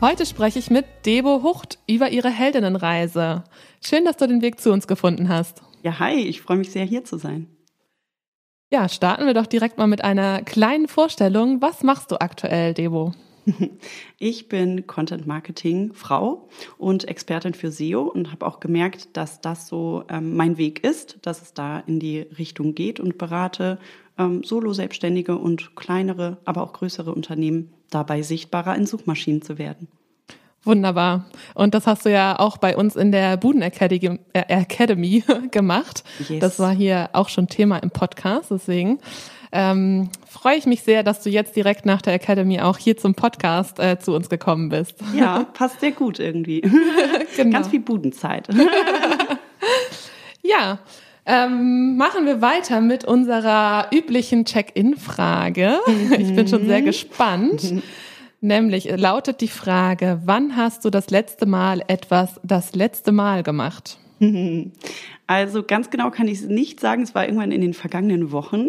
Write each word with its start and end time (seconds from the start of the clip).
Heute 0.00 0.26
spreche 0.26 0.60
ich 0.60 0.70
mit 0.70 0.84
Debo 1.06 1.42
Hucht 1.42 1.80
über 1.88 2.10
ihre 2.10 2.30
Heldinnenreise. 2.30 3.42
Schön, 3.82 4.04
dass 4.04 4.16
du 4.16 4.28
den 4.28 4.42
Weg 4.42 4.60
zu 4.60 4.70
uns 4.70 4.86
gefunden 4.86 5.28
hast. 5.28 5.60
Ja, 5.82 5.98
hi, 5.98 6.14
ich 6.14 6.40
freue 6.40 6.58
mich 6.58 6.70
sehr, 6.70 6.84
hier 6.84 7.04
zu 7.04 7.18
sein. 7.18 7.48
Ja, 8.70 8.88
starten 8.88 9.26
wir 9.26 9.34
doch 9.34 9.46
direkt 9.46 9.76
mal 9.76 9.88
mit 9.88 10.04
einer 10.04 10.42
kleinen 10.42 10.86
Vorstellung. 10.86 11.60
Was 11.62 11.82
machst 11.82 12.12
du 12.12 12.20
aktuell, 12.20 12.74
Debo? 12.74 13.12
Ich 14.20 14.48
bin 14.48 14.86
Content 14.86 15.26
Marketing 15.26 15.92
Frau 15.94 16.48
und 16.76 17.06
Expertin 17.08 17.54
für 17.54 17.70
SEO 17.70 18.02
und 18.02 18.30
habe 18.30 18.46
auch 18.46 18.60
gemerkt, 18.60 19.16
dass 19.16 19.40
das 19.40 19.68
so 19.68 20.04
ähm, 20.08 20.36
mein 20.36 20.58
Weg 20.58 20.84
ist, 20.84 21.18
dass 21.22 21.42
es 21.42 21.54
da 21.54 21.80
in 21.80 21.98
die 21.98 22.20
Richtung 22.20 22.74
geht 22.74 23.00
und 23.00 23.16
berate 23.16 23.78
ähm, 24.18 24.42
Solo-Selbstständige 24.44 25.36
und 25.36 25.76
kleinere, 25.76 26.38
aber 26.44 26.62
auch 26.62 26.72
größere 26.72 27.12
Unternehmen 27.12 27.72
dabei 27.90 28.22
sichtbarer 28.22 28.76
in 28.76 28.86
Suchmaschinen 28.86 29.42
zu 29.42 29.58
werden. 29.58 29.88
Wunderbar. 30.64 31.24
Und 31.54 31.74
das 31.74 31.86
hast 31.86 32.04
du 32.04 32.10
ja 32.10 32.38
auch 32.38 32.58
bei 32.58 32.76
uns 32.76 32.96
in 32.96 33.12
der 33.12 33.36
Buden 33.36 33.62
Academy, 33.62 34.18
äh, 34.32 34.42
Academy 34.48 35.22
gemacht. 35.50 36.04
Yes. 36.28 36.40
Das 36.40 36.58
war 36.58 36.74
hier 36.74 37.10
auch 37.12 37.28
schon 37.28 37.46
Thema 37.46 37.78
im 37.78 37.90
Podcast, 37.90 38.50
deswegen 38.50 38.98
ähm, 39.52 40.10
freue 40.26 40.56
ich 40.56 40.66
mich 40.66 40.82
sehr, 40.82 41.02
dass 41.02 41.22
du 41.22 41.30
jetzt 41.30 41.56
direkt 41.56 41.86
nach 41.86 42.02
der 42.02 42.14
Academy 42.14 42.60
auch 42.60 42.76
hier 42.76 42.96
zum 42.96 43.14
Podcast 43.14 43.78
äh, 43.78 43.98
zu 43.98 44.14
uns 44.14 44.28
gekommen 44.28 44.68
bist. 44.68 44.96
Ja, 45.14 45.44
passt 45.54 45.80
sehr 45.80 45.92
gut 45.92 46.18
irgendwie. 46.18 46.60
genau. 47.36 47.52
Ganz 47.52 47.68
viel 47.68 47.80
Budenzeit. 47.80 48.48
ja. 50.42 50.80
Ähm, 51.30 51.98
machen 51.98 52.24
wir 52.24 52.40
weiter 52.40 52.80
mit 52.80 53.04
unserer 53.04 53.88
üblichen 53.92 54.46
Check-in-Frage. 54.46 55.78
Ich 56.18 56.34
bin 56.34 56.48
schon 56.48 56.66
sehr 56.66 56.80
gespannt. 56.80 57.82
Nämlich 58.40 58.88
lautet 58.96 59.42
die 59.42 59.48
Frage, 59.48 60.22
wann 60.24 60.56
hast 60.56 60.86
du 60.86 60.90
das 60.90 61.10
letzte 61.10 61.44
Mal 61.44 61.82
etwas 61.86 62.40
das 62.42 62.74
letzte 62.74 63.12
Mal 63.12 63.42
gemacht? 63.42 63.98
Also 65.30 65.62
ganz 65.62 65.90
genau 65.90 66.10
kann 66.10 66.26
ich 66.26 66.38
es 66.38 66.46
nicht 66.46 66.80
sagen. 66.80 67.02
Es 67.02 67.14
war 67.14 67.26
irgendwann 67.26 67.52
in 67.52 67.60
den 67.60 67.74
vergangenen 67.74 68.32
Wochen. 68.32 68.68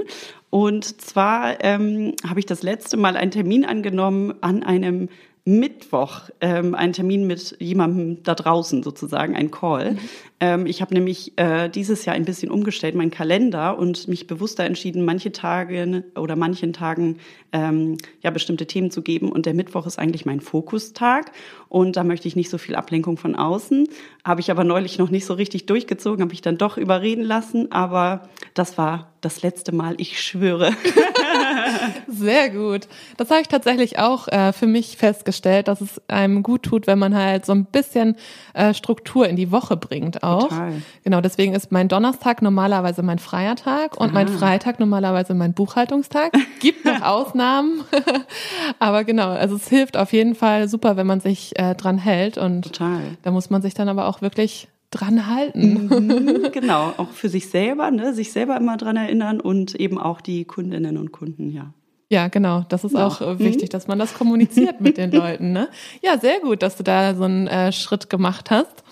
Und 0.50 1.00
zwar 1.00 1.64
ähm, 1.64 2.16
habe 2.28 2.42
ich 2.42 2.46
das 2.46 2.64
letzte 2.64 2.98
Mal 2.98 3.16
einen 3.16 3.32
Termin 3.32 3.64
angenommen 3.64 4.34
an 4.42 4.64
einem 4.64 5.08
Mittwoch 5.46 6.30
ähm, 6.42 6.76
einen 6.76 6.92
Termin 6.92 7.26
mit 7.26 7.56
jemandem 7.60 8.24
da 8.24 8.36
draußen 8.36 8.84
sozusagen, 8.84 9.38
ein 9.38 9.52
Call. 9.52 9.94
Mhm. 9.94 10.00
Ähm, 10.40 10.66
ich 10.66 10.82
habe 10.82 10.94
nämlich 10.94 11.38
äh, 11.38 11.70
dieses 11.70 12.06
Jahr 12.06 12.16
ein 12.16 12.26
bisschen 12.26 12.50
umgestellt, 12.52 12.96
meinen 12.96 13.12
Kalender 13.12 13.78
und 13.78 14.08
mich 14.08 14.28
bewusster 14.28 14.64
entschieden, 14.64 15.04
manche 15.04 15.32
Tage 15.32 16.04
oder 16.16 16.36
manchen 16.36 16.74
Tagen 16.74 17.18
ähm, 17.52 17.98
ja 18.22 18.30
bestimmte 18.30 18.66
Themen 18.66 18.92
zu 18.92 19.02
geben. 19.02 19.32
Und 19.32 19.46
der 19.46 19.54
Mittwoch 19.54 19.86
ist 19.86 20.00
eigentlich 20.00 20.26
mein 20.26 20.40
Fokustag 20.40 21.32
und 21.68 21.98
da 21.98 22.04
möchte 22.04 22.28
ich 22.28 22.36
nicht 22.36 22.50
so 22.50 22.58
viel 22.58 22.76
Ablenkung 22.76 23.18
von 23.18 23.36
außen. 23.36 23.88
Habe 24.24 24.42
ich 24.42 24.52
aber 24.52 24.64
neulich 24.64 24.98
noch 24.98 25.10
nicht 25.10 25.26
so 25.26 25.34
richtig 25.34 25.66
durchgezogen, 25.66 26.22
habe 26.22 26.34
ich 26.34 26.42
dann 26.42 26.58
doch 26.58 26.78
überreden 26.78 27.24
lassen. 27.24 27.72
Aber 27.72 28.30
das 28.54 28.78
war 28.78 29.12
das 29.22 29.42
letzte 29.42 29.74
Mal, 29.74 29.96
ich 29.98 30.22
schwöre. 30.22 30.74
Sehr 32.08 32.50
gut. 32.50 32.88
Das 33.18 33.30
habe 33.30 33.42
ich 33.42 33.48
tatsächlich 33.48 34.00
auch 34.00 34.28
äh, 34.28 34.54
für 34.54 34.68
mich 34.68 34.98
festgestellt, 34.98 35.68
dass 35.68 35.82
es 35.82 36.02
einem 36.08 36.44
gut 36.44 36.64
tut, 36.64 36.88
wenn 36.88 37.00
man 37.00 37.16
halt 37.16 37.46
so 37.46 37.54
ein 37.54 37.66
bisschen 37.66 38.16
äh, 38.54 38.74
Struktur 38.74 39.28
in 39.28 39.36
die 39.36 39.52
Woche 39.52 39.78
bringt 39.78 40.24
auch. 40.30 40.50
Total. 40.50 40.82
Genau, 41.04 41.22
deswegen 41.22 41.54
ist 41.54 41.72
mein 41.72 41.88
Donnerstag 41.88 42.42
normalerweise 42.42 43.04
mein 43.04 43.20
freier 43.20 43.56
Tag 43.56 44.00
und 44.00 44.10
ah. 44.10 44.14
mein 44.14 44.28
Freitag 44.28 44.80
normalerweise 44.80 45.34
mein 45.34 45.54
Buchhaltungstag. 45.54 46.34
Gibt 46.60 46.86
noch 46.86 47.02
Ausnahmen, 47.10 47.84
aber 48.80 49.04
genau, 49.04 49.30
also 49.30 49.56
es 49.56 49.68
hilft 49.68 49.98
auf 49.98 50.14
jeden 50.14 50.36
Fall 50.36 50.68
super, 50.68 50.98
wenn 50.98 51.08
man 51.08 51.20
sich 51.20 51.58
äh, 51.60 51.76
dran 51.76 51.98
hält 51.98 52.38
und 52.38 52.64
Total. 52.64 53.00
da 53.24 53.32
muss 53.32 53.50
man 53.50 53.62
sich 53.62 53.74
dann 53.74 53.90
aber 53.90 54.08
auch 54.08 54.22
wirklich 54.22 54.68
dran 54.92 55.28
halten. 55.28 55.88
Mhm, 55.88 56.50
genau, 56.52 56.94
auch 56.98 57.10
für 57.10 57.30
sich 57.30 57.50
selber, 57.50 57.92
ne? 57.92 58.14
sich 58.14 58.32
selber 58.32 58.58
immer 58.58 58.78
dran 58.78 58.98
erinnern 58.98 59.40
und 59.40 59.76
eben 59.76 59.98
auch 59.98 60.22
die 60.22 60.46
Kundinnen 60.46 60.98
und 60.98 61.12
Kunden, 61.12 61.52
ja. 61.52 61.74
Ja, 62.12 62.28
genau. 62.28 62.66
Das 62.70 62.84
ist 62.84 62.94
ja. 62.94 63.06
auch 63.06 63.22
äh, 63.22 63.38
wichtig, 63.38 63.70
dass 63.70 63.88
man 63.88 64.00
das 64.00 64.16
kommuniziert 64.16 64.82
mit 64.82 64.98
den 64.98 65.12
Leuten. 65.12 65.52
Ne? 65.52 65.70
Ja, 66.02 66.18
sehr 66.18 66.40
gut, 66.40 66.64
dass 66.64 66.76
du 66.76 66.84
da 66.84 67.14
so 67.14 67.24
einen 67.24 67.48
äh, 67.48 67.72
Schritt 67.72 68.10
gemacht 68.10 68.50
hast. 68.50 68.84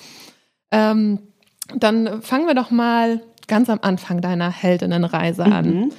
Ähm, 0.71 1.19
dann 1.75 2.21
fangen 2.21 2.47
wir 2.47 2.55
doch 2.55 2.71
mal 2.71 3.21
ganz 3.47 3.69
am 3.69 3.79
Anfang 3.81 4.21
deiner 4.21 4.49
Heldinnenreise 4.49 5.43
an. 5.45 5.65
Mhm. 5.65 5.91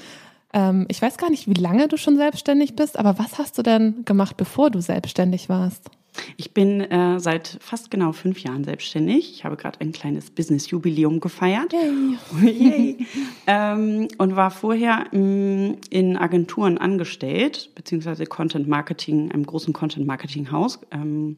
Ähm, 0.53 0.87
ich 0.89 1.01
weiß 1.01 1.19
gar 1.19 1.31
nicht, 1.31 1.49
wie 1.49 1.61
lange 1.61 1.89
du 1.89 1.97
schon 1.97 2.17
selbstständig 2.17 2.77
bist, 2.77 2.99
aber 2.99 3.19
was 3.19 3.39
hast 3.39 3.59
du 3.59 3.63
denn 3.63 4.05
gemacht, 4.05 4.37
bevor 4.37 4.71
du 4.71 4.81
selbstständig 4.81 5.49
warst? 5.49 5.91
Ich 6.37 6.53
bin 6.53 6.81
äh, 6.81 7.21
seit 7.21 7.59
fast 7.61 7.91
genau 7.91 8.13
fünf 8.13 8.41
Jahren 8.41 8.65
selbstständig. 8.65 9.31
Ich 9.31 9.45
habe 9.45 9.57
gerade 9.57 9.81
ein 9.81 9.93
kleines 9.93 10.31
Business-Jubiläum 10.31 11.21
gefeiert. 11.21 11.73
Yay. 11.73 12.19
Yay. 12.43 13.07
ähm, 13.47 14.09
und 14.19 14.35
war 14.35 14.51
vorher 14.51 15.07
mh, 15.13 15.19
mm, 15.19 15.77
in 15.91 16.17
Agenturen 16.17 16.79
angestellt, 16.79 17.71
beziehungsweise 17.75 18.27
Content 18.27 18.67
Marketing, 18.67 19.31
einem 19.31 19.47
großen 19.47 19.73
Content 19.73 20.07
Marketing 20.07 20.51
Haus. 20.51 20.81
Ähm, 20.91 21.37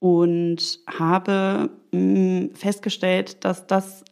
und 0.00 0.80
habe 0.86 1.70
mh, 1.92 2.00
mm, 2.00 2.50
festgestellt, 2.54 3.44
dass 3.44 3.66
das, 3.66 4.04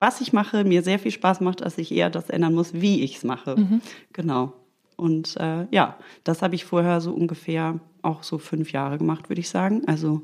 was 0.00 0.20
ich 0.20 0.32
mache, 0.32 0.64
mir 0.64 0.82
sehr 0.82 0.98
viel 0.98 1.10
Spaß 1.10 1.40
macht, 1.40 1.60
dass 1.60 1.78
ich 1.78 1.92
eher 1.92 2.10
das 2.10 2.30
ändern 2.30 2.54
muss, 2.54 2.74
wie 2.74 3.02
ich 3.02 3.16
es 3.16 3.24
mache. 3.24 3.56
Mhm. 3.56 3.80
Genau. 4.12 4.52
Und 4.96 5.36
äh, 5.36 5.66
ja, 5.70 5.96
das 6.24 6.42
habe 6.42 6.54
ich 6.54 6.64
vorher 6.64 7.00
so 7.00 7.12
ungefähr 7.12 7.78
auch 8.02 8.22
so 8.22 8.38
fünf 8.38 8.72
Jahre 8.72 8.98
gemacht, 8.98 9.28
würde 9.28 9.40
ich 9.40 9.48
sagen. 9.48 9.82
Also 9.86 10.22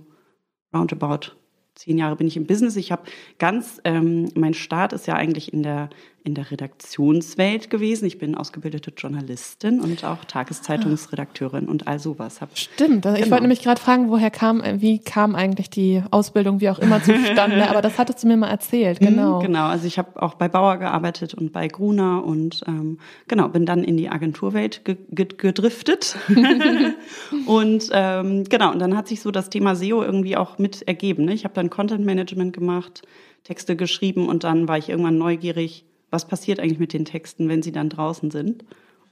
roundabout 0.74 1.32
zehn 1.74 1.98
Jahre 1.98 2.16
bin 2.16 2.26
ich 2.26 2.36
im 2.36 2.46
Business. 2.46 2.76
Ich 2.76 2.92
habe 2.92 3.02
ganz, 3.38 3.80
ähm, 3.84 4.30
mein 4.34 4.54
Start 4.54 4.92
ist 4.92 5.06
ja 5.06 5.14
eigentlich 5.14 5.52
in 5.52 5.62
der 5.62 5.90
in 6.26 6.34
der 6.34 6.50
Redaktionswelt 6.50 7.68
gewesen. 7.68 8.06
Ich 8.06 8.18
bin 8.18 8.34
ausgebildete 8.34 8.92
Journalistin 8.96 9.80
und 9.80 10.04
auch 10.04 10.24
Tageszeitungsredakteurin 10.24 11.68
und 11.68 11.86
all 11.86 11.98
sowas. 11.98 12.40
Hab, 12.40 12.56
Stimmt. 12.56 13.04
Ich 13.04 13.14
genau. 13.14 13.30
wollte 13.30 13.42
nämlich 13.42 13.62
gerade 13.62 13.78
fragen, 13.78 14.08
woher 14.08 14.30
kam, 14.30 14.62
wie 14.80 15.00
kam 15.00 15.34
eigentlich 15.34 15.68
die 15.68 16.02
Ausbildung, 16.10 16.62
wie 16.62 16.70
auch 16.70 16.78
immer 16.78 17.02
zustande? 17.02 17.68
Aber 17.68 17.82
das 17.82 17.98
hattest 17.98 18.22
du 18.22 18.28
mir 18.28 18.38
mal 18.38 18.48
erzählt, 18.48 19.02
mhm, 19.02 19.06
genau. 19.06 19.38
Genau. 19.40 19.66
Also 19.66 19.86
ich 19.86 19.98
habe 19.98 20.22
auch 20.22 20.32
bei 20.34 20.48
Bauer 20.48 20.78
gearbeitet 20.78 21.34
und 21.34 21.52
bei 21.52 21.68
Gruner 21.68 22.24
und 22.24 22.64
ähm, 22.66 22.98
genau 23.28 23.48
bin 23.48 23.66
dann 23.66 23.84
in 23.84 23.98
die 23.98 24.08
Agenturwelt 24.08 24.82
ge 24.86 24.96
ge 25.10 25.28
gedriftet. 25.36 26.16
und 27.46 27.90
ähm, 27.92 28.44
genau. 28.44 28.72
Und 28.72 28.78
dann 28.78 28.96
hat 28.96 29.08
sich 29.08 29.20
so 29.20 29.30
das 29.30 29.50
Thema 29.50 29.76
SEO 29.76 30.02
irgendwie 30.02 30.38
auch 30.38 30.56
mit 30.56 30.88
ergeben. 30.88 31.26
Ne? 31.26 31.34
Ich 31.34 31.44
habe 31.44 31.52
dann 31.52 31.68
Content 31.68 32.06
Management 32.06 32.54
gemacht. 32.54 33.02
Texte 33.42 33.76
geschrieben 33.76 34.26
und 34.26 34.42
dann 34.42 34.68
war 34.68 34.78
ich 34.78 34.88
irgendwann 34.88 35.18
neugierig, 35.18 35.84
was 36.14 36.26
passiert 36.26 36.60
eigentlich 36.60 36.78
mit 36.78 36.92
den 36.92 37.04
Texten, 37.04 37.48
wenn 37.48 37.62
sie 37.62 37.72
dann 37.72 37.90
draußen 37.90 38.30
sind? 38.30 38.64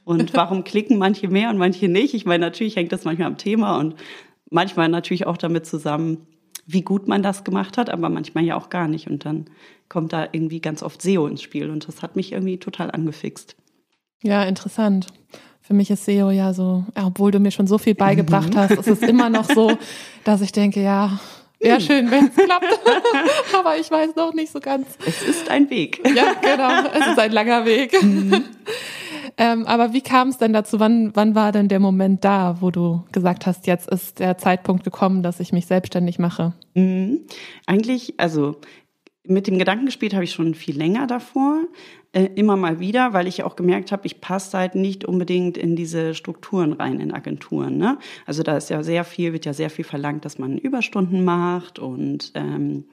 Und 0.05 0.33
warum 0.33 0.63
klicken 0.63 0.97
manche 0.97 1.27
mehr 1.27 1.49
und 1.49 1.57
manche 1.57 1.89
nicht? 1.89 2.13
Ich 2.13 2.25
meine, 2.25 2.45
natürlich 2.45 2.77
hängt 2.77 2.93
das 2.93 3.03
manchmal 3.03 3.27
am 3.27 3.37
Thema 3.37 3.77
und 3.77 3.95
manchmal 4.49 4.87
natürlich 4.87 5.27
auch 5.27 5.37
damit 5.37 5.65
zusammen, 5.65 6.25
wie 6.65 6.81
gut 6.81 7.09
man 7.09 7.21
das 7.21 7.43
gemacht 7.43 7.77
hat, 7.77 7.89
aber 7.89 8.07
manchmal 8.07 8.45
ja 8.45 8.55
auch 8.55 8.69
gar 8.69 8.87
nicht. 8.87 9.09
Und 9.09 9.25
dann 9.25 9.45
kommt 9.89 10.13
da 10.13 10.29
irgendwie 10.31 10.61
ganz 10.61 10.81
oft 10.81 11.01
SEO 11.01 11.27
ins 11.27 11.41
Spiel 11.41 11.69
und 11.69 11.87
das 11.87 12.01
hat 12.01 12.15
mich 12.15 12.31
irgendwie 12.31 12.57
total 12.57 12.89
angefixt. 12.89 13.57
Ja, 14.23 14.43
interessant. 14.43 15.07
Für 15.59 15.73
mich 15.73 15.91
ist 15.91 16.05
SEO 16.05 16.31
ja 16.31 16.53
so, 16.53 16.85
obwohl 16.95 17.31
du 17.31 17.39
mir 17.39 17.51
schon 17.51 17.67
so 17.67 17.77
viel 17.77 17.95
beigebracht 17.95 18.53
mhm. 18.53 18.57
hast, 18.57 18.71
ist 18.71 18.87
es 18.87 19.01
immer 19.01 19.29
noch 19.29 19.45
so, 19.49 19.77
dass 20.23 20.39
ich 20.39 20.53
denke, 20.53 20.81
ja, 20.81 21.19
Wäre 21.63 21.81
schön, 21.81 22.11
wenn 22.11 22.27
es 22.27 22.35
klappt. 22.35 22.79
Aber 23.57 23.77
ich 23.77 23.89
weiß 23.89 24.15
noch 24.15 24.33
nicht 24.33 24.51
so 24.51 24.59
ganz. 24.59 24.87
Es 25.05 25.21
ist 25.23 25.49
ein 25.49 25.69
Weg. 25.69 26.01
Ja, 26.15 26.33
genau. 26.33 26.89
Es 26.93 27.07
ist 27.07 27.19
ein 27.19 27.31
langer 27.31 27.65
Weg. 27.65 28.01
Mhm. 28.01 28.43
Ähm, 29.37 29.65
aber 29.65 29.93
wie 29.93 30.01
kam 30.01 30.27
es 30.27 30.37
denn 30.37 30.53
dazu? 30.53 30.79
Wann, 30.79 31.15
wann 31.15 31.33
war 31.33 31.51
denn 31.51 31.67
der 31.67 31.79
Moment 31.79 32.23
da, 32.23 32.57
wo 32.61 32.69
du 32.69 33.03
gesagt 33.11 33.47
hast, 33.47 33.65
jetzt 33.65 33.89
ist 33.89 34.19
der 34.19 34.37
Zeitpunkt 34.37 34.83
gekommen, 34.83 35.23
dass 35.23 35.39
ich 35.39 35.51
mich 35.51 35.65
selbstständig 35.65 36.19
mache? 36.19 36.53
Mhm. 36.75 37.21
Eigentlich, 37.65 38.19
also 38.19 38.57
mit 39.25 39.47
dem 39.47 39.57
Gedanken 39.57 39.85
gespielt 39.85 40.13
habe 40.13 40.23
ich 40.23 40.33
schon 40.33 40.53
viel 40.53 40.77
länger 40.77 41.07
davor. 41.07 41.61
Äh, 42.13 42.29
immer 42.35 42.55
mal 42.55 42.79
wieder, 42.79 43.13
weil 43.13 43.27
ich 43.27 43.43
auch 43.43 43.55
gemerkt 43.55 43.91
habe, 43.91 44.05
ich 44.05 44.21
passe 44.21 44.57
halt 44.57 44.75
nicht 44.75 45.03
unbedingt 45.03 45.57
in 45.57 45.75
diese 45.75 46.13
Strukturen 46.13 46.73
rein 46.73 46.99
in 46.99 47.11
Agenturen. 47.11 47.77
Ne? 47.77 47.97
Also 48.25 48.43
da 48.43 48.55
ist 48.55 48.69
ja 48.69 48.83
sehr 48.83 49.03
viel, 49.03 49.33
wird 49.33 49.45
ja 49.45 49.53
sehr 49.53 49.69
viel 49.69 49.83
verlangt, 49.83 50.23
dass 50.23 50.37
man 50.37 50.57
Überstunden 50.57 51.25
macht 51.25 51.79
und 51.79 52.31
ähm, 52.35 52.85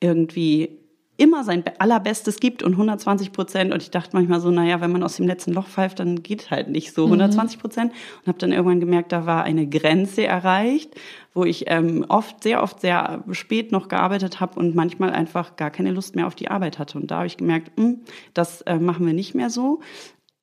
irgendwie 0.00 0.81
immer 1.16 1.44
sein 1.44 1.62
allerbestes 1.78 2.40
gibt 2.40 2.62
und 2.62 2.72
120 2.72 3.32
Prozent. 3.32 3.72
Und 3.72 3.82
ich 3.82 3.90
dachte 3.90 4.16
manchmal 4.16 4.40
so, 4.40 4.50
naja, 4.50 4.80
wenn 4.80 4.92
man 4.92 5.02
aus 5.02 5.16
dem 5.16 5.26
letzten 5.26 5.52
Loch 5.52 5.68
pfeift, 5.68 6.00
dann 6.00 6.22
geht 6.22 6.50
halt 6.50 6.68
nicht 6.68 6.94
so 6.94 7.04
120 7.04 7.56
mhm. 7.56 7.60
Prozent. 7.60 7.92
Und 8.20 8.28
habe 8.28 8.38
dann 8.38 8.52
irgendwann 8.52 8.80
gemerkt, 8.80 9.12
da 9.12 9.26
war 9.26 9.44
eine 9.44 9.68
Grenze 9.68 10.24
erreicht, 10.26 10.94
wo 11.34 11.44
ich 11.44 11.64
ähm, 11.68 12.04
oft, 12.08 12.42
sehr 12.42 12.62
oft, 12.62 12.80
sehr 12.80 13.24
spät 13.30 13.72
noch 13.72 13.88
gearbeitet 13.88 14.40
habe 14.40 14.58
und 14.58 14.74
manchmal 14.74 15.10
einfach 15.10 15.56
gar 15.56 15.70
keine 15.70 15.92
Lust 15.92 16.16
mehr 16.16 16.26
auf 16.26 16.34
die 16.34 16.48
Arbeit 16.48 16.78
hatte. 16.78 16.98
Und 16.98 17.10
da 17.10 17.18
habe 17.18 17.26
ich 17.26 17.36
gemerkt, 17.36 17.78
mh, 17.78 17.84
hm, 17.84 18.00
das 18.34 18.62
äh, 18.62 18.78
machen 18.78 19.06
wir 19.06 19.14
nicht 19.14 19.34
mehr 19.34 19.50
so. 19.50 19.80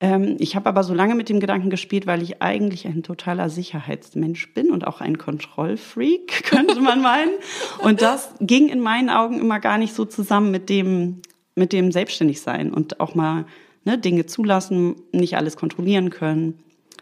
Ähm, 0.02 0.38
ich 0.40 0.56
habe 0.56 0.70
aber 0.70 0.84
so 0.84 0.94
lange 0.94 1.16
mit 1.16 1.30
dem 1.30 1.40
Gedanken 1.40 1.70
gespielt, 1.70 2.08
weil 2.08 2.22
ich 2.22 2.42
eigentlich 2.42 2.86
ein 2.88 3.04
totaler 3.04 3.50
Sicherheitsmensch 3.50 4.54
bin 4.54 4.72
und 4.72 4.88
auch 4.88 5.02
ein 5.02 5.18
Kontrollfreak, 5.18 6.44
könnte 6.50 6.80
man 6.82 7.02
meinen. 7.02 7.32
Und 7.80 8.02
das 8.02 8.34
ging 8.40 8.70
in 8.70 8.80
meinen 8.80 9.10
Augen 9.10 9.40
immer 9.40 9.60
gar 9.60 9.78
nicht 9.78 9.94
so 9.94 10.06
zusammen 10.06 10.52
mit 10.52 10.70
dem, 10.70 11.22
mit 11.56 11.74
dem 11.74 11.92
Selbstständigsein 11.92 12.74
und 12.74 13.00
auch 13.00 13.14
mal 13.16 13.46
ne, 13.84 13.98
Dinge 13.98 14.26
zulassen, 14.26 14.96
nicht 15.12 15.36
alles 15.36 15.58
kontrollieren 15.58 16.10
können, 16.10 16.60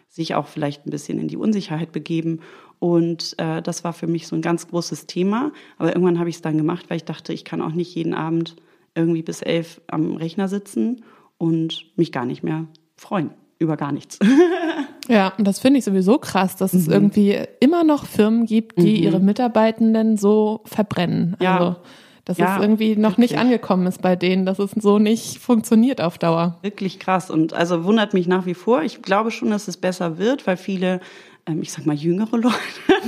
sich 0.10 0.34
auch 0.34 0.48
vielleicht 0.48 0.88
ein 0.88 0.92
bisschen 0.92 1.20
in 1.20 1.28
die 1.28 1.38
Unsicherheit 1.38 1.92
begeben. 1.92 2.40
Und 2.80 3.36
äh, 3.38 3.62
das 3.62 3.84
war 3.84 3.94
für 3.94 4.08
mich 4.08 4.28
so 4.28 4.36
ein 4.36 4.42
ganz 4.42 4.68
großes 4.68 5.06
Thema. 5.06 5.52
Aber 5.78 5.90
irgendwann 5.90 6.20
habe 6.20 6.30
ich 6.30 6.38
es 6.38 6.42
dann 6.42 6.58
gemacht, 6.58 6.90
weil 6.90 6.98
ich 6.98 7.06
dachte, 7.06 7.34
ich 7.34 7.46
kann 7.46 7.62
auch 7.62 7.74
nicht 7.74 7.94
jeden 7.94 8.16
Abend 8.16 8.56
irgendwie 8.96 9.22
bis 9.22 9.44
elf 9.44 9.82
am 9.88 10.16
Rechner 10.16 10.48
sitzen 10.48 11.04
und 11.38 11.86
mich 11.96 12.12
gar 12.12 12.26
nicht 12.26 12.42
mehr 12.42 12.66
freuen 12.98 13.32
über 13.60 13.78
gar 13.78 13.92
nichts. 13.92 14.20
ja, 15.08 15.34
und 15.38 15.46
das 15.46 15.60
finde 15.60 15.80
ich 15.80 15.86
sowieso 15.86 16.20
krass, 16.20 16.56
dass 16.56 16.74
mhm. 16.74 16.80
es 16.80 16.88
irgendwie 16.88 17.40
immer 17.60 17.84
noch 17.84 18.06
Firmen 18.06 18.46
gibt, 18.46 18.78
die 18.78 18.98
mhm. 18.98 19.04
ihre 19.04 19.20
Mitarbeitenden 19.20 20.18
so 20.18 20.62
verbrennen. 20.66 21.36
Ja. 21.40 21.58
Also, 21.58 21.76
dass 22.26 22.38
ja, 22.38 22.58
es 22.58 22.62
irgendwie 22.62 22.98
noch 22.98 23.12
wirklich. 23.12 23.32
nicht 23.32 23.40
angekommen 23.40 23.88
ist 23.88 24.02
bei 24.02 24.18
denen, 24.18 24.46
dass 24.46 24.60
es 24.60 24.72
so 24.72 25.00
nicht 25.00 25.40
funktioniert 25.40 26.02
auf 26.02 26.18
Dauer. 26.18 26.58
Wirklich 26.62 27.00
krass. 27.00 27.32
Und 27.32 27.54
also 27.54 27.86
wundert 27.86 28.14
mich 28.14 28.28
nach 28.28 28.46
wie 28.46 28.54
vor. 28.54 28.84
Ich 28.84 29.02
glaube 29.02 29.32
schon, 29.32 29.50
dass 29.50 29.70
es 29.70 29.78
besser 29.78 30.18
wird, 30.18 30.46
weil 30.46 30.58
viele 30.58 31.00
ich 31.62 31.72
sag 31.72 31.86
mal, 31.86 31.96
jüngere 31.96 32.38
Leute. 32.38 32.56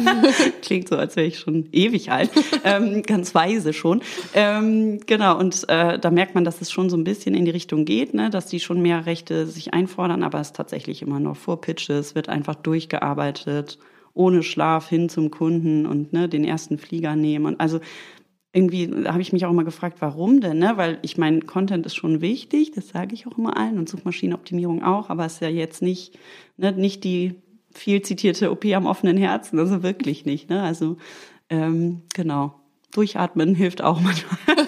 Klingt 0.61 0.87
so, 0.87 0.95
als 0.95 1.15
wäre 1.15 1.27
ich 1.27 1.39
schon 1.39 1.67
ewig 1.71 2.11
alt. 2.11 2.29
Ähm, 2.63 3.03
ganz 3.03 3.35
weise 3.35 3.73
schon. 3.73 4.01
Ähm, 4.33 4.99
genau, 5.05 5.37
und 5.37 5.67
äh, 5.67 5.99
da 5.99 6.11
merkt 6.11 6.35
man, 6.35 6.45
dass 6.45 6.61
es 6.61 6.71
schon 6.71 6.89
so 6.89 6.97
ein 6.97 7.03
bisschen 7.03 7.35
in 7.35 7.45
die 7.45 7.51
Richtung 7.51 7.85
geht, 7.85 8.13
ne? 8.13 8.29
dass 8.29 8.47
die 8.47 8.59
schon 8.59 8.81
mehr 8.81 9.05
Rechte 9.05 9.47
sich 9.47 9.73
einfordern, 9.73 10.23
aber 10.23 10.39
es 10.39 10.53
tatsächlich 10.53 11.01
immer 11.01 11.19
noch 11.19 11.35
vor 11.35 11.61
Pitches, 11.61 12.15
wird 12.15 12.29
einfach 12.29 12.55
durchgearbeitet, 12.55 13.77
ohne 14.13 14.43
Schlaf 14.43 14.89
hin 14.89 15.09
zum 15.09 15.31
Kunden 15.31 15.85
und 15.85 16.13
ne, 16.13 16.27
den 16.27 16.43
ersten 16.43 16.77
Flieger 16.77 17.15
nehmen. 17.15 17.45
Und 17.45 17.59
also 17.59 17.79
irgendwie 18.51 18.89
habe 19.05 19.21
ich 19.21 19.31
mich 19.31 19.45
auch 19.45 19.51
immer 19.51 19.63
gefragt, 19.63 19.97
warum 19.99 20.41
denn? 20.41 20.57
Ne? 20.57 20.73
Weil 20.75 20.97
ich 21.03 21.17
meine, 21.17 21.41
Content 21.41 21.85
ist 21.85 21.95
schon 21.95 22.21
wichtig, 22.21 22.71
das 22.71 22.89
sage 22.89 23.13
ich 23.13 23.27
auch 23.27 23.37
immer 23.37 23.57
allen 23.57 23.77
und 23.77 23.87
Suchmaschinenoptimierung 23.87 24.83
auch, 24.83 25.09
aber 25.09 25.25
es 25.25 25.35
ist 25.35 25.41
ja 25.41 25.49
jetzt 25.49 25.81
nicht, 25.81 26.17
ne, 26.57 26.71
nicht 26.71 27.03
die 27.03 27.35
viel 27.71 28.01
zitierte 28.01 28.51
OP 28.51 28.65
am 28.65 28.85
offenen 28.85 29.17
Herzen, 29.17 29.59
also 29.59 29.83
wirklich 29.83 30.25
nicht. 30.25 30.49
Ne? 30.49 30.61
Also 30.61 30.97
ähm, 31.49 32.03
genau, 32.13 32.53
durchatmen 32.91 33.55
hilft 33.55 33.81
auch 33.81 33.99
manchmal 33.99 34.37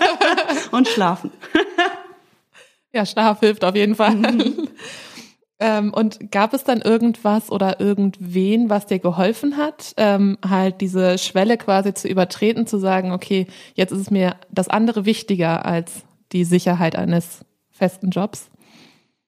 und 0.72 0.88
schlafen. 0.88 1.32
ja, 2.94 3.06
Schlaf 3.06 3.40
hilft 3.40 3.64
auf 3.64 3.76
jeden 3.76 3.96
Fall. 3.96 4.16
Mhm. 4.16 4.68
ähm, 5.60 5.94
und 5.94 6.32
gab 6.32 6.54
es 6.54 6.64
dann 6.64 6.82
irgendwas 6.82 7.52
oder 7.52 7.80
irgendwen, 7.80 8.70
was 8.70 8.86
dir 8.86 9.00
geholfen 9.00 9.58
hat, 9.58 9.94
ähm, 9.98 10.38
halt 10.48 10.82
diese 10.82 11.18
Schwelle 11.18 11.58
quasi 11.58 11.94
zu 11.94 12.08
übertreten, 12.08 12.68
zu 12.68 12.78
sagen, 12.78 13.12
okay, 13.12 13.48
jetzt 13.76 13.92
ist 13.92 14.00
es 14.00 14.12
mir 14.12 14.36
das 14.52 14.68
andere 14.68 15.06
wichtiger 15.06 15.66
als 15.66 16.04
die 16.32 16.46
Sicherheit 16.46 16.96
eines 16.96 17.46
festen 17.70 18.10
Jobs? 18.10 18.50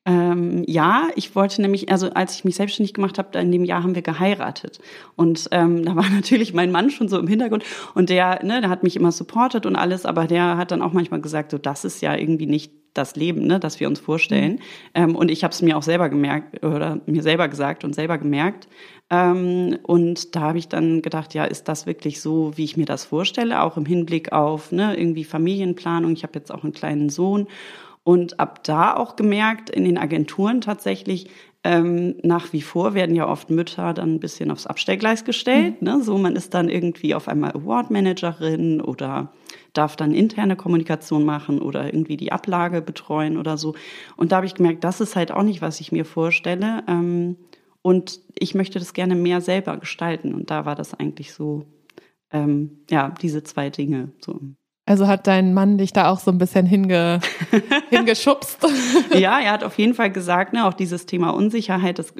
Ähm, 0.05 0.63
ja, 0.67 1.07
ich 1.15 1.33
wollte 1.35 1.61
nämlich, 1.61 1.89
also 1.89 2.09
als 2.09 2.35
ich 2.35 2.43
mich 2.43 2.55
selbstständig 2.55 2.93
gemacht 2.93 3.17
habe, 3.17 3.37
in 3.39 3.51
dem 3.51 3.63
Jahr 3.63 3.83
haben 3.83 3.95
wir 3.95 4.01
geheiratet. 4.01 4.79
Und 5.15 5.47
ähm, 5.51 5.85
da 5.85 5.95
war 5.95 6.09
natürlich 6.13 6.53
mein 6.53 6.71
Mann 6.71 6.89
schon 6.89 7.07
so 7.07 7.17
im 7.19 7.27
Hintergrund 7.27 7.63
und 7.95 8.09
der, 8.09 8.43
ne, 8.43 8.59
der 8.59 8.69
hat 8.69 8.83
mich 8.83 8.95
immer 8.95 9.11
supportet 9.11 9.65
und 9.65 9.75
alles, 9.75 10.05
aber 10.05 10.27
der 10.27 10.57
hat 10.57 10.71
dann 10.71 10.81
auch 10.81 10.93
manchmal 10.93 11.21
gesagt, 11.21 11.51
so 11.51 11.57
das 11.57 11.85
ist 11.85 12.01
ja 12.01 12.15
irgendwie 12.15 12.47
nicht 12.47 12.73
das 12.93 13.15
Leben, 13.15 13.47
ne, 13.47 13.59
das 13.59 13.79
wir 13.79 13.87
uns 13.87 13.99
vorstellen. 13.99 14.53
Mhm. 14.53 14.59
Ähm, 14.93 15.15
und 15.15 15.31
ich 15.31 15.43
habe 15.43 15.53
es 15.53 15.61
mir 15.61 15.77
auch 15.77 15.83
selber 15.83 16.09
gemerkt 16.09 16.63
oder 16.63 16.99
mir 17.05 17.23
selber 17.23 17.47
gesagt 17.47 17.83
und 17.83 17.95
selber 17.95 18.17
gemerkt. 18.17 18.67
Ähm, 19.09 19.79
und 19.83 20.35
da 20.35 20.41
habe 20.41 20.57
ich 20.57 20.67
dann 20.67 21.01
gedacht, 21.01 21.33
ja, 21.33 21.45
ist 21.45 21.67
das 21.67 21.85
wirklich 21.85 22.21
so, 22.21 22.51
wie 22.55 22.63
ich 22.65 22.77
mir 22.77 22.85
das 22.85 23.05
vorstelle, 23.05 23.61
auch 23.61 23.77
im 23.77 23.85
Hinblick 23.85 24.31
auf 24.31 24.71
ne, 24.71 24.97
irgendwie 24.97 25.23
Familienplanung. 25.23 26.13
Ich 26.13 26.23
habe 26.23 26.37
jetzt 26.37 26.51
auch 26.51 26.63
einen 26.63 26.73
kleinen 26.73 27.09
Sohn 27.09 27.47
und 28.03 28.39
ab 28.39 28.63
da 28.63 28.95
auch 28.95 29.15
gemerkt, 29.15 29.69
in 29.69 29.85
den 29.85 29.97
Agenturen 29.97 30.61
tatsächlich, 30.61 31.29
ähm, 31.63 32.15
nach 32.23 32.51
wie 32.51 32.61
vor 32.61 32.93
werden 32.93 33.15
ja 33.15 33.27
oft 33.27 33.49
Mütter 33.49 33.93
dann 33.93 34.15
ein 34.15 34.19
bisschen 34.19 34.51
aufs 34.51 34.67
Abstellgleis 34.67 35.23
gestellt. 35.23 35.81
Mhm. 35.81 35.87
Ne? 35.87 36.03
So, 36.03 36.17
man 36.17 36.35
ist 36.35 36.53
dann 36.53 36.67
irgendwie 36.67 37.15
auf 37.15 37.29
einmal 37.29 37.51
Award-Managerin 37.51 38.81
oder 38.81 39.31
darf 39.71 39.95
dann 39.95 40.13
interne 40.13 40.57
Kommunikation 40.57 41.23
machen 41.23 41.61
oder 41.61 41.85
irgendwie 41.85 42.17
die 42.17 42.33
Ablage 42.33 42.81
betreuen 42.81 43.37
oder 43.37 43.57
so. 43.57 43.75
Und 44.17 44.31
da 44.31 44.37
habe 44.37 44.45
ich 44.45 44.55
gemerkt, 44.55 44.83
das 44.83 44.99
ist 44.99 45.15
halt 45.15 45.31
auch 45.31 45.43
nicht, 45.43 45.61
was 45.61 45.79
ich 45.79 45.93
mir 45.93 46.03
vorstelle. 46.03 46.83
Ähm, 46.87 47.37
und 47.81 48.19
ich 48.37 48.55
möchte 48.55 48.79
das 48.79 48.93
gerne 48.93 49.15
mehr 49.15 49.39
selber 49.39 49.77
gestalten. 49.77 50.33
Und 50.33 50.51
da 50.51 50.65
war 50.65 50.75
das 50.75 50.93
eigentlich 50.93 51.31
so, 51.31 51.65
ähm, 52.31 52.83
ja, 52.89 53.13
diese 53.21 53.43
zwei 53.43 53.69
Dinge. 53.69 54.11
So. 54.19 54.39
Also 54.85 55.07
hat 55.07 55.27
dein 55.27 55.53
Mann 55.53 55.77
dich 55.77 55.93
da 55.93 56.09
auch 56.09 56.19
so 56.19 56.29
ein 56.29 56.37
bisschen 56.37 56.65
hinge, 56.65 57.21
hingeschubst? 57.89 58.57
ja, 59.13 59.39
er 59.39 59.53
hat 59.53 59.63
auf 59.63 59.77
jeden 59.77 59.93
Fall 59.93 60.11
gesagt, 60.11 60.51
ne, 60.51 60.67
auch 60.67 60.73
dieses 60.73 61.05
Thema 61.05 61.29
Unsicherheit, 61.29 61.99
das 61.99 62.13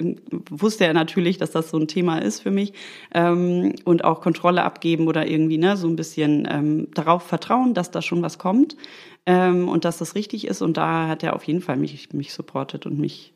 wusste 0.50 0.86
er 0.86 0.94
natürlich, 0.94 1.38
dass 1.38 1.52
das 1.52 1.70
so 1.70 1.78
ein 1.78 1.90
Thema 1.90 2.20
ist 2.20 2.40
für 2.40 2.52
mich. 2.52 2.72
Ähm, 3.14 3.76
und 3.84 4.06
auch 4.06 4.22
Kontrolle 4.22 4.64
abgeben 4.64 5.08
oder 5.08 5.28
irgendwie 5.28 5.58
ne, 5.58 5.76
so 5.76 5.88
ein 5.88 5.98
bisschen 5.98 6.48
ähm, 6.50 6.88
darauf 6.94 7.24
vertrauen, 7.24 7.74
dass 7.74 7.92
da 7.92 8.02
schon 8.02 8.22
was 8.22 8.38
kommt 8.38 8.78
ähm, 9.26 9.68
und 9.68 9.84
dass 9.84 9.98
das 9.98 10.16
richtig 10.16 10.48
ist. 10.48 10.62
Und 10.62 10.78
da 10.78 11.10
hat 11.10 11.22
er 11.22 11.36
auf 11.36 11.44
jeden 11.44 11.62
Fall 11.62 11.76
mich, 11.76 12.14
mich 12.14 12.34
supportet 12.34 12.86
und 12.86 12.98
mich 12.98 13.34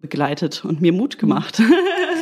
begleitet 0.00 0.64
und 0.64 0.80
mir 0.80 0.92
Mut 0.92 1.18
gemacht. 1.18 1.62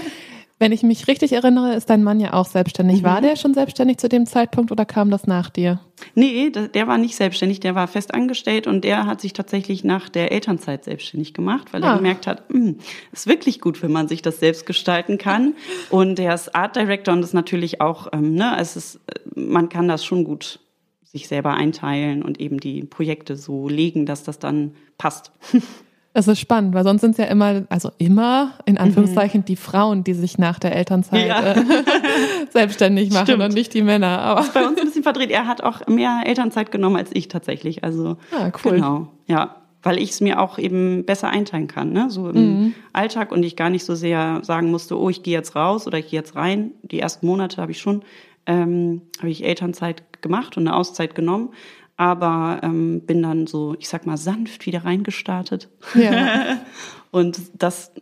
Wenn 0.63 0.71
ich 0.71 0.85
mich 0.85 1.09
richtig 1.09 1.33
erinnere, 1.33 1.75
ist 1.75 1.91
dein 1.91 2.05
Mann 2.05 2.21
ja 2.21 2.35
auch 2.35 2.47
selbstständig. 2.47 3.03
Mhm. 3.03 3.07
War 3.07 3.21
der 3.21 3.35
schon 3.35 3.53
selbstständig 3.53 3.99
zu 3.99 4.09
dem 4.09 4.27
Zeitpunkt 4.27 4.71
oder 4.71 4.85
kam 4.85 5.11
das 5.11 5.27
nach 5.27 5.51
dir? 5.51 5.81
Nee, 6.15 6.51
der 6.51 6.87
war 6.87 6.99
nicht 6.99 7.17
selbstständig, 7.17 7.59
der 7.59 7.75
war 7.75 7.89
fest 7.89 8.15
angestellt 8.15 8.69
und 8.69 8.85
der 8.85 9.07
hat 9.07 9.21
sich 9.21 9.33
tatsächlich 9.33 9.83
nach 9.83 10.09
der 10.09 10.31
Elternzeit 10.31 10.85
selbstständig 10.85 11.35
gemacht, 11.35 11.73
weil 11.73 11.83
ah. 11.83 11.91
er 11.91 11.97
gemerkt 11.97 12.29
hat, 12.29 12.45
es 12.49 12.55
hm, 12.55 12.79
ist 13.11 13.27
wirklich 13.27 13.61
gut, 13.61 13.83
wenn 13.83 13.91
man 13.91 14.07
sich 14.07 14.23
das 14.23 14.39
selbst 14.39 14.65
gestalten 14.65 15.19
kann. 15.19 15.55
Und 15.91 16.17
der 16.17 16.33
ist 16.33 16.55
Art 16.55 16.77
Director 16.77 17.13
und 17.13 17.25
ist 17.25 17.35
natürlich 17.35 17.81
auch, 17.81 18.13
ähm, 18.13 18.35
ne, 18.37 18.55
es 18.61 18.77
ist, 18.77 19.01
man 19.35 19.69
kann 19.69 19.89
das 19.89 20.05
schon 20.05 20.23
gut 20.23 20.61
sich 21.03 21.27
selber 21.27 21.55
einteilen 21.55 22.23
und 22.23 22.39
eben 22.39 22.61
die 22.61 22.85
Projekte 22.85 23.35
so 23.35 23.69
legen, 23.69 24.07
dass 24.07 24.23
das 24.23 24.39
dann 24.39 24.77
passt. 24.97 25.33
Das 26.15 26.29
ist 26.29 26.41
spannend, 26.41 26.75
weil 26.75 26.85
sonst 26.85 27.01
sind 27.01 27.13
es 27.13 27.19
ja 27.19 27.25
immer, 27.25 27.65
also 27.71 27.91
immer 27.97 28.53
in 28.67 28.77
Anführungszeichen 28.77 29.41
mhm. 29.41 29.45
die 29.47 29.57
Frauen, 29.57 30.05
die 30.05 30.13
sich 30.13 30.37
nach 30.37 30.59
der 30.59 30.77
Elternzeit 30.77 31.27
ja. 31.27 31.53
äh, 31.53 31.65
selbstständig 32.51 33.11
machen 33.11 33.27
Stimmt. 33.27 33.43
und 33.43 33.55
nicht 33.55 33.73
die 33.73 33.83
Männer. 33.83 34.21
Aber 34.21 34.41
das 34.41 34.49
ist 34.49 34.55
bei 34.55 34.67
uns 34.67 34.79
ein 34.79 34.87
bisschen 34.87 35.03
verdreht. 35.03 35.31
Er 35.31 35.47
hat 35.47 35.63
auch 35.63 35.87
mehr 35.87 36.23
Elternzeit 36.27 36.71
genommen 36.71 36.97
als 36.97 37.11
ich 37.15 37.29
tatsächlich. 37.29 37.83
Also 37.83 38.19
ah, 38.31 38.51
cool. 38.63 38.73
Genau, 38.73 39.09
ja, 39.27 39.57
weil 39.83 39.99
ich 39.99 40.11
es 40.11 40.21
mir 40.21 40.39
auch 40.39 40.59
eben 40.59 41.07
besser 41.07 41.31
einteilen 41.31 41.67
kann, 41.67 41.93
ne? 41.93 42.11
so 42.11 42.29
im 42.29 42.37
mhm. 42.37 42.75
Alltag 42.93 43.33
und 43.33 43.43
ich 43.43 43.57
gar 43.57 43.71
nicht 43.71 43.85
so 43.85 43.95
sehr 43.95 44.41
sagen 44.43 44.71
musste, 44.71 44.99
oh, 44.99 45.09
ich 45.09 45.23
gehe 45.23 45.35
jetzt 45.35 45.57
raus 45.57 45.87
oder 45.87 45.99
ich 45.99 46.11
gehe 46.11 46.21
jetzt 46.21 46.37
rein. 46.37 46.73
Die 46.83 47.01
ersten 47.01 47.27
Monate 47.27 47.61
habe 47.63 47.73
ich 47.73 47.81
schon 47.81 48.03
ähm, 48.47 49.03
habe 49.19 49.31
ich 49.31 49.45
Elternzeit 49.45 50.03
gemacht 50.21 50.57
und 50.57 50.67
eine 50.67 50.77
Auszeit 50.77 51.15
genommen 51.15 51.51
aber 51.97 52.61
ähm, 52.63 53.03
bin 53.07 53.23
dann 53.23 53.47
so, 53.47 53.77
ich 53.79 53.89
sag 53.89 54.07
mal, 54.07 54.17
sanft 54.17 54.67
wieder 54.67 54.85
reingestartet. 54.85 55.69
Ja. 55.95 56.59
und 57.11 57.41
das 57.55 57.93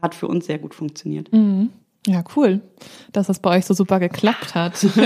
hat 0.00 0.14
für 0.14 0.28
uns 0.28 0.46
sehr 0.46 0.58
gut 0.58 0.74
funktioniert. 0.74 1.32
Mhm. 1.32 1.70
Ja, 2.06 2.22
cool, 2.36 2.60
dass 3.12 3.26
das 3.26 3.40
bei 3.40 3.56
euch 3.56 3.66
so 3.66 3.74
super 3.74 3.98
geklappt 3.98 4.54
hat. 4.54 4.86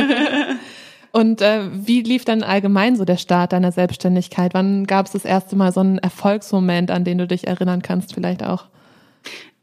Und 1.12 1.42
äh, 1.42 1.68
wie 1.72 2.02
lief 2.02 2.24
dann 2.24 2.42
allgemein 2.42 2.94
so 2.96 3.04
der 3.04 3.16
Start 3.16 3.52
deiner 3.52 3.72
Selbstständigkeit? 3.72 4.54
Wann 4.54 4.86
gab 4.86 5.06
es 5.06 5.12
das 5.12 5.24
erste 5.24 5.56
Mal 5.56 5.72
so 5.72 5.80
einen 5.80 5.98
Erfolgsmoment, 5.98 6.90
an 6.90 7.04
den 7.04 7.18
du 7.18 7.26
dich 7.26 7.46
erinnern 7.46 7.82
kannst, 7.82 8.14
vielleicht 8.14 8.44
auch? 8.44 8.66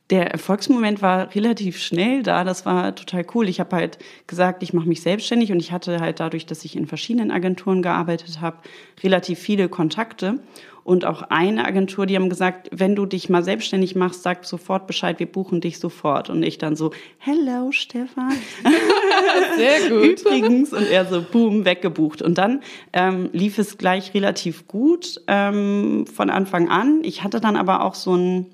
Der 0.10 0.32
Erfolgsmoment 0.32 1.02
war 1.02 1.36
relativ 1.36 1.80
schnell 1.80 2.24
da. 2.24 2.44
Das 2.44 2.66
war 2.66 2.96
total 2.96 3.26
cool. 3.36 3.50
Ich 3.50 3.60
habe 3.60 3.76
halt 3.76 3.98
gesagt, 4.26 4.64
ich 4.64 4.74
mache 4.74 4.88
mich 4.88 5.02
selbstständig 5.02 5.52
und 5.52 5.60
ich 5.60 5.72
hatte 5.72 6.00
halt 6.00 6.20
dadurch, 6.20 6.46
dass 6.46 6.64
ich 6.64 6.76
in 6.76 6.88
verschiedenen 6.88 7.32
Agenturen 7.32 7.82
gearbeitet 7.82 8.40
habe, 8.40 8.58
relativ 9.04 9.40
viele 9.40 9.68
Kontakte. 9.68 10.40
Und 10.88 11.04
auch 11.04 11.22
eine 11.24 11.66
Agentur, 11.66 12.06
die 12.06 12.16
haben 12.16 12.30
gesagt, 12.30 12.70
wenn 12.72 12.96
du 12.96 13.06
dich 13.06 13.28
mal 13.28 13.44
selbstständig 13.44 13.98
machst, 13.98 14.24
sag 14.24 14.46
sofort 14.46 14.88
Bescheid, 14.88 15.20
wir 15.20 15.26
buchen 15.26 15.60
dich 15.60 15.80
sofort. 15.80 16.30
Und 16.30 16.44
ich 16.44 16.60
dann 16.60 16.78
so, 16.78 16.92
hello 17.18 17.74
Stefan. 17.74 18.32
Sehr 19.58 19.90
gut. 19.90 20.22
Übrigens. 20.26 20.72
Und 20.72 20.90
er 20.90 21.04
so, 21.04 21.22
boom, 21.22 21.66
weggebucht. 21.66 22.22
Und 22.22 22.38
dann 22.38 22.62
ähm, 22.94 23.30
lief 23.34 23.58
es 23.58 23.78
gleich 23.78 24.14
relativ 24.14 24.70
gut 24.70 25.20
ähm, 25.28 26.06
von 26.08 26.30
Anfang 26.30 26.70
an. 26.70 27.02
Ich 27.04 27.22
hatte 27.22 27.42
dann 27.42 27.58
aber 27.58 27.84
auch 27.84 27.94
so 27.94 28.16
ein, 28.16 28.46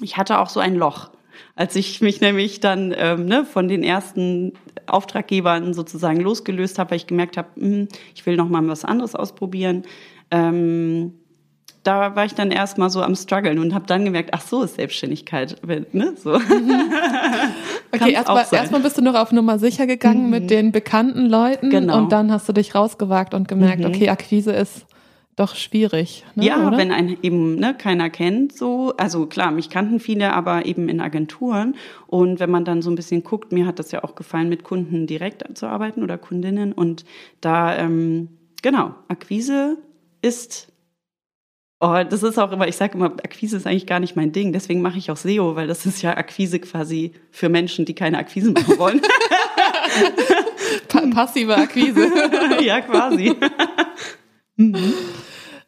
ich 0.00 0.16
hatte 0.16 0.38
auch 0.38 0.48
so 0.48 0.60
ein 0.60 0.74
Loch. 0.74 1.10
Als 1.54 1.76
ich 1.76 2.00
mich 2.00 2.20
nämlich 2.20 2.60
dann 2.60 2.94
ähm, 2.96 3.26
ne, 3.26 3.44
von 3.44 3.68
den 3.68 3.82
ersten 3.82 4.52
Auftraggebern 4.86 5.74
sozusagen 5.74 6.20
losgelöst 6.20 6.78
habe, 6.78 6.90
weil 6.90 6.96
ich 6.96 7.06
gemerkt 7.06 7.36
habe, 7.36 7.48
hm, 7.56 7.88
ich 8.14 8.24
will 8.26 8.36
noch 8.36 8.48
mal 8.48 8.66
was 8.68 8.84
anderes 8.84 9.14
ausprobieren. 9.14 9.82
Ähm, 10.30 11.14
da 11.82 12.14
war 12.14 12.24
ich 12.24 12.34
dann 12.34 12.50
erstmal 12.50 12.90
so 12.90 13.02
am 13.02 13.16
struggeln 13.16 13.58
und 13.58 13.74
habe 13.74 13.86
dann 13.86 14.04
gemerkt, 14.04 14.30
ach 14.32 14.40
so 14.40 14.62
ist 14.62 14.76
Selbstständigkeit, 14.76 15.56
ne, 15.92 16.14
so. 16.16 16.34
okay, 17.92 18.12
erstmal 18.12 18.46
erst 18.52 18.82
bist 18.82 18.98
du 18.98 19.02
noch 19.02 19.14
auf 19.14 19.32
Nummer 19.32 19.58
sicher 19.58 19.86
gegangen 19.86 20.24
mhm. 20.24 20.30
mit 20.30 20.50
den 20.50 20.70
bekannten 20.70 21.26
Leuten 21.26 21.70
genau. 21.70 21.98
und 21.98 22.12
dann 22.12 22.30
hast 22.30 22.48
du 22.48 22.52
dich 22.52 22.74
rausgewagt 22.74 23.34
und 23.34 23.48
gemerkt, 23.48 23.80
mhm. 23.80 23.86
okay, 23.86 24.08
Akquise 24.10 24.52
ist 24.52 24.86
doch 25.36 25.54
schwierig. 25.56 26.24
Ne, 26.34 26.46
ja, 26.46 26.66
oder? 26.66 26.76
wenn 26.76 26.92
einen 26.92 27.16
eben 27.22 27.56
ne, 27.56 27.74
keiner 27.74 28.10
kennt, 28.10 28.56
so, 28.56 28.94
also 28.96 29.26
klar, 29.26 29.50
mich 29.50 29.70
kannten 29.70 29.98
viele, 29.98 30.32
aber 30.32 30.66
eben 30.66 30.88
in 30.88 31.00
Agenturen. 31.00 31.74
Und 32.06 32.38
wenn 32.40 32.50
man 32.50 32.64
dann 32.64 32.82
so 32.82 32.90
ein 32.90 32.96
bisschen 32.96 33.24
guckt, 33.24 33.52
mir 33.52 33.66
hat 33.66 33.78
das 33.78 33.92
ja 33.92 34.04
auch 34.04 34.14
gefallen, 34.14 34.48
mit 34.48 34.64
Kunden 34.64 35.06
direkt 35.06 35.56
zu 35.56 35.66
arbeiten 35.66 36.02
oder 36.02 36.18
Kundinnen. 36.18 36.72
Und 36.72 37.04
da, 37.40 37.76
ähm, 37.76 38.28
genau, 38.62 38.94
Akquise 39.08 39.78
ist 40.20 40.68
Oh, 41.84 42.04
das 42.08 42.22
ist 42.22 42.38
auch 42.38 42.52
immer, 42.52 42.68
ich 42.68 42.76
sage 42.76 42.96
immer, 42.96 43.06
Akquise 43.06 43.56
ist 43.56 43.66
eigentlich 43.66 43.88
gar 43.88 43.98
nicht 43.98 44.14
mein 44.14 44.30
Ding. 44.30 44.52
Deswegen 44.52 44.82
mache 44.82 44.98
ich 44.98 45.10
auch 45.10 45.16
SEO, 45.16 45.56
weil 45.56 45.66
das 45.66 45.84
ist 45.84 46.00
ja 46.00 46.16
Akquise 46.16 46.60
quasi 46.60 47.10
für 47.32 47.48
Menschen, 47.48 47.84
die 47.84 47.94
keine 47.94 48.18
Akquise 48.18 48.52
machen 48.52 48.78
wollen. 48.78 49.00
passive 51.12 51.56
Akquise. 51.56 52.08
ja, 52.60 52.80
quasi. 52.82 53.34
Mhm. 54.70 54.94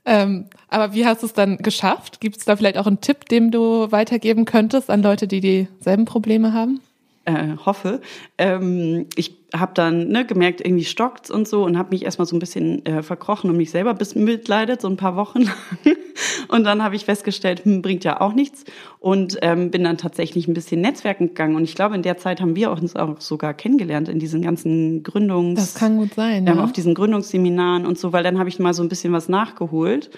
Ähm, 0.07 0.47
aber 0.69 0.93
wie 0.93 1.07
hast 1.07 1.23
du 1.23 1.27
es 1.27 1.33
dann 1.33 1.59
geschafft? 1.59 2.21
Gibt 2.21 2.37
es 2.37 2.45
da 2.45 2.57
vielleicht 2.57 2.77
auch 2.77 2.87
einen 2.87 3.01
Tipp, 3.01 3.29
den 3.29 3.51
du 3.51 3.91
weitergeben 3.91 4.45
könntest 4.45 4.91
an 4.91 5.03
Leute, 5.03 5.27
die 5.27 5.41
dieselben 5.41 6.05
Probleme 6.05 6.53
haben? 6.53 6.81
Äh, 7.25 7.57
hoffe. 7.65 8.01
Ähm, 8.39 9.07
ich 9.17 9.37
habe 9.55 9.73
dann 9.75 10.09
ne, 10.09 10.27
gemerkt, 10.27 10.61
irgendwie 10.61 10.85
stockt's 10.85 11.31
und 11.31 11.47
so 11.47 11.65
und 11.65 11.79
habe 11.79 11.91
mich 11.91 12.05
erstmal 12.05 12.27
so 12.27 12.35
ein 12.35 12.39
bisschen 12.39 12.85
äh, 12.87 13.03
verkrochen 13.03 13.51
und 13.51 13.57
mich 13.57 13.71
selber 13.71 13.95
bis 13.95 14.15
mitleidet, 14.15 14.81
so 14.81 14.89
ein 14.89 14.97
paar 14.97 15.17
Wochen 15.17 15.43
lang. 15.43 15.55
und 16.49 16.65
dann 16.65 16.83
habe 16.83 16.97
ich 16.97 17.05
festgestellt, 17.05 17.65
hm, 17.65 17.83
bringt 17.83 18.05
ja 18.05 18.21
auch 18.21 18.33
nichts 18.33 18.65
und 18.99 19.39
ähm, 19.43 19.71
bin 19.71 19.85
dann 19.85 19.97
tatsächlich 19.97 20.49
ein 20.49 20.55
bisschen 20.55 20.81
Netzwerken 20.81 21.29
gegangen. 21.29 21.57
Und 21.57 21.65
ich 21.65 21.75
glaube, 21.75 21.95
in 21.95 22.03
der 22.03 22.19
Zeit 22.19 22.41
haben 22.41 22.57
wir 22.57 22.71
uns 22.71 22.97
auch 22.97 23.21
sogar 23.21 23.55
kennengelernt 23.55 24.09
in 24.09 24.19
diesen 24.19 24.43
ganzen 24.43 25.03
Gründungs... 25.03 25.61
Das 25.61 25.75
kann 25.75 25.99
gut 25.99 26.15
sein, 26.15 26.47
ähm, 26.47 26.57
ja. 26.57 26.65
Auf 26.65 26.73
diesen 26.73 26.95
Gründungsseminaren 26.95 27.87
und 27.87 27.99
so, 27.99 28.13
weil 28.13 28.25
dann 28.25 28.39
habe 28.39 28.49
ich 28.49 28.59
mal 28.59 28.75
so 28.75 28.83
ein 28.83 28.89
bisschen 28.89 29.13
was 29.13 29.29
nachgeholt 29.29 30.11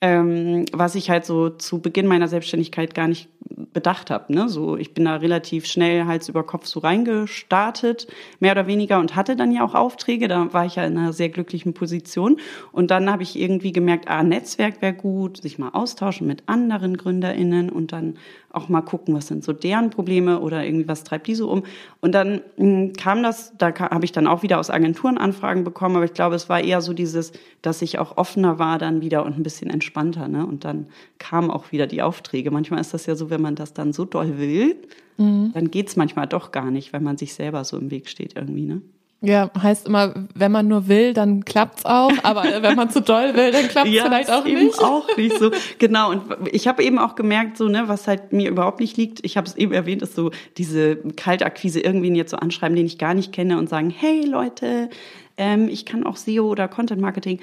ähm, 0.00 0.64
was 0.72 0.94
ich 0.94 1.10
halt 1.10 1.26
so 1.26 1.50
zu 1.50 1.80
Beginn 1.80 2.06
meiner 2.06 2.28
Selbstständigkeit 2.28 2.94
gar 2.94 3.08
nicht 3.08 3.28
bedacht 3.72 4.10
habe. 4.10 4.32
Ne? 4.32 4.48
So, 4.48 4.76
ich 4.76 4.94
bin 4.94 5.04
da 5.04 5.16
relativ 5.16 5.66
schnell 5.66 6.06
Hals 6.06 6.28
über 6.28 6.42
Kopf 6.42 6.66
so 6.66 6.80
reingestartet, 6.80 8.06
mehr 8.40 8.52
oder 8.52 8.66
weniger, 8.66 8.98
und 8.98 9.14
hatte 9.14 9.36
dann 9.36 9.52
ja 9.52 9.64
auch 9.64 9.74
Aufträge. 9.74 10.28
Da 10.28 10.52
war 10.52 10.64
ich 10.64 10.76
ja 10.76 10.84
in 10.84 10.96
einer 10.96 11.12
sehr 11.12 11.28
glücklichen 11.28 11.74
Position. 11.74 12.38
Und 12.72 12.90
dann 12.90 13.10
habe 13.10 13.22
ich 13.22 13.38
irgendwie 13.38 13.72
gemerkt, 13.72 14.08
ah, 14.08 14.22
Netzwerk 14.22 14.80
wäre 14.80 14.94
gut, 14.94 15.42
sich 15.42 15.58
mal 15.58 15.70
austauschen 15.70 16.26
mit 16.26 16.44
anderen 16.46 16.96
GründerInnen 16.96 17.70
und 17.70 17.92
dann 17.92 18.16
auch 18.52 18.68
mal 18.68 18.80
gucken, 18.80 19.14
was 19.14 19.28
sind 19.28 19.44
so 19.44 19.52
deren 19.52 19.90
Probleme 19.90 20.40
oder 20.40 20.64
irgendwie 20.64 20.88
was 20.88 21.04
treibt 21.04 21.26
die 21.26 21.34
so 21.34 21.50
um. 21.50 21.62
Und 22.00 22.12
dann 22.12 22.40
mh, 22.56 22.64
hm, 22.64 22.92
kam 22.94 23.22
das, 23.22 23.52
da 23.56 23.72
habe 23.78 24.04
ich 24.04 24.12
dann 24.12 24.26
auch 24.26 24.42
wieder 24.42 24.58
aus 24.58 24.70
Agenturen 24.70 25.18
Anfragen 25.18 25.64
bekommen, 25.64 25.96
aber 25.96 26.04
ich 26.04 26.14
glaube, 26.14 26.34
es 26.34 26.48
war 26.48 26.60
eher 26.60 26.80
so 26.80 26.92
dieses, 26.92 27.32
dass 27.62 27.82
ich 27.82 27.98
auch 27.98 28.16
offener 28.16 28.58
war 28.58 28.78
dann 28.78 29.00
wieder 29.00 29.24
und 29.24 29.36
ein 29.36 29.42
bisschen 29.42 29.70
entspannter. 29.70 30.28
Ne? 30.28 30.44
Und 30.44 30.64
dann 30.64 30.86
kamen 31.18 31.50
auch 31.50 31.72
wieder 31.72 31.86
die 31.86 32.02
Aufträge. 32.02 32.50
Manchmal 32.50 32.80
ist 32.80 32.94
das 32.94 33.06
ja 33.06 33.14
so, 33.14 33.30
wenn 33.30 33.42
man 33.42 33.54
das 33.54 33.72
dann 33.72 33.92
so 33.92 34.04
doll 34.04 34.38
will, 34.38 34.76
mhm. 35.16 35.52
dann 35.54 35.70
geht's 35.70 35.96
manchmal 35.96 36.26
doch 36.26 36.52
gar 36.52 36.70
nicht, 36.70 36.92
weil 36.92 37.00
man 37.00 37.16
sich 37.16 37.34
selber 37.34 37.64
so 37.64 37.78
im 37.78 37.90
Weg 37.90 38.08
steht 38.08 38.36
irgendwie. 38.36 38.66
Ne? 38.66 38.82
Ja, 39.22 39.50
heißt 39.60 39.86
immer, 39.86 40.14
wenn 40.34 40.50
man 40.50 40.66
nur 40.66 40.88
will, 40.88 41.12
dann 41.12 41.44
klappt's 41.44 41.84
auch, 41.84 42.12
aber 42.22 42.42
wenn 42.62 42.74
man 42.74 42.88
zu 42.88 43.02
doll 43.02 43.34
will, 43.34 43.52
dann 43.52 43.68
klappt's 43.68 43.92
ja, 43.92 44.04
vielleicht 44.04 44.30
auch 44.30 44.46
eben 44.46 44.64
nicht. 44.64 44.80
auch 44.80 45.14
nicht 45.16 45.38
so. 45.38 45.50
Genau 45.78 46.10
und 46.10 46.22
ich 46.52 46.66
habe 46.66 46.82
eben 46.82 46.98
auch 46.98 47.16
gemerkt, 47.16 47.58
so 47.58 47.68
ne, 47.68 47.84
was 47.86 48.08
halt 48.08 48.32
mir 48.32 48.48
überhaupt 48.48 48.80
nicht 48.80 48.96
liegt. 48.96 49.24
Ich 49.24 49.36
habe 49.36 49.46
es 49.46 49.56
eben 49.56 49.72
erwähnt, 49.72 50.00
ist 50.00 50.14
so 50.14 50.30
diese 50.56 50.96
Kaltakquise 50.96 51.80
irgendwen 51.80 52.14
jetzt 52.14 52.30
so 52.30 52.38
anschreiben, 52.38 52.76
den 52.76 52.86
ich 52.86 52.96
gar 52.96 53.12
nicht 53.12 53.32
kenne 53.32 53.58
und 53.58 53.68
sagen, 53.68 53.90
hey 53.90 54.24
Leute, 54.24 54.88
ähm, 55.36 55.68
ich 55.68 55.84
kann 55.84 56.04
auch 56.04 56.16
SEO 56.16 56.48
oder 56.48 56.68
Content 56.68 57.00
Marketing 57.00 57.40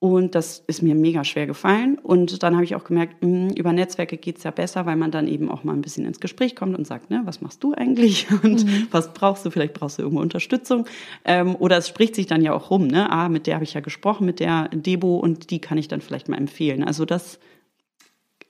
und 0.00 0.34
das 0.34 0.64
ist 0.66 0.82
mir 0.82 0.94
mega 0.94 1.24
schwer 1.24 1.46
gefallen. 1.46 1.98
Und 1.98 2.42
dann 2.42 2.54
habe 2.54 2.64
ich 2.64 2.74
auch 2.74 2.84
gemerkt, 2.84 3.22
mh, 3.22 3.28
hm, 3.28 3.50
über 3.50 3.74
Netzwerke 3.74 4.16
geht's 4.16 4.42
ja 4.42 4.50
besser, 4.50 4.86
weil 4.86 4.96
man 4.96 5.10
dann 5.10 5.28
eben 5.28 5.50
auch 5.50 5.62
mal 5.62 5.74
ein 5.74 5.82
bisschen 5.82 6.06
ins 6.06 6.20
Gespräch 6.20 6.56
kommt 6.56 6.76
und 6.76 6.86
sagt, 6.86 7.10
ne, 7.10 7.20
was 7.26 7.42
machst 7.42 7.62
du 7.62 7.74
eigentlich? 7.74 8.26
Und 8.42 8.64
mhm. 8.64 8.86
was 8.90 9.12
brauchst 9.12 9.44
du? 9.44 9.50
Vielleicht 9.50 9.74
brauchst 9.74 9.98
du 9.98 10.02
irgendwo 10.02 10.22
Unterstützung. 10.22 10.86
Ähm, 11.26 11.54
oder 11.54 11.76
es 11.76 11.86
spricht 11.86 12.14
sich 12.14 12.26
dann 12.26 12.40
ja 12.40 12.54
auch 12.54 12.70
rum, 12.70 12.86
ne? 12.86 13.10
Ah, 13.10 13.28
mit 13.28 13.46
der 13.46 13.56
habe 13.56 13.64
ich 13.64 13.74
ja 13.74 13.80
gesprochen, 13.80 14.24
mit 14.24 14.40
der 14.40 14.68
Debo 14.68 15.18
und 15.18 15.50
die 15.50 15.60
kann 15.60 15.76
ich 15.76 15.86
dann 15.86 16.00
vielleicht 16.00 16.30
mal 16.30 16.38
empfehlen. 16.38 16.82
Also 16.82 17.04
das 17.04 17.38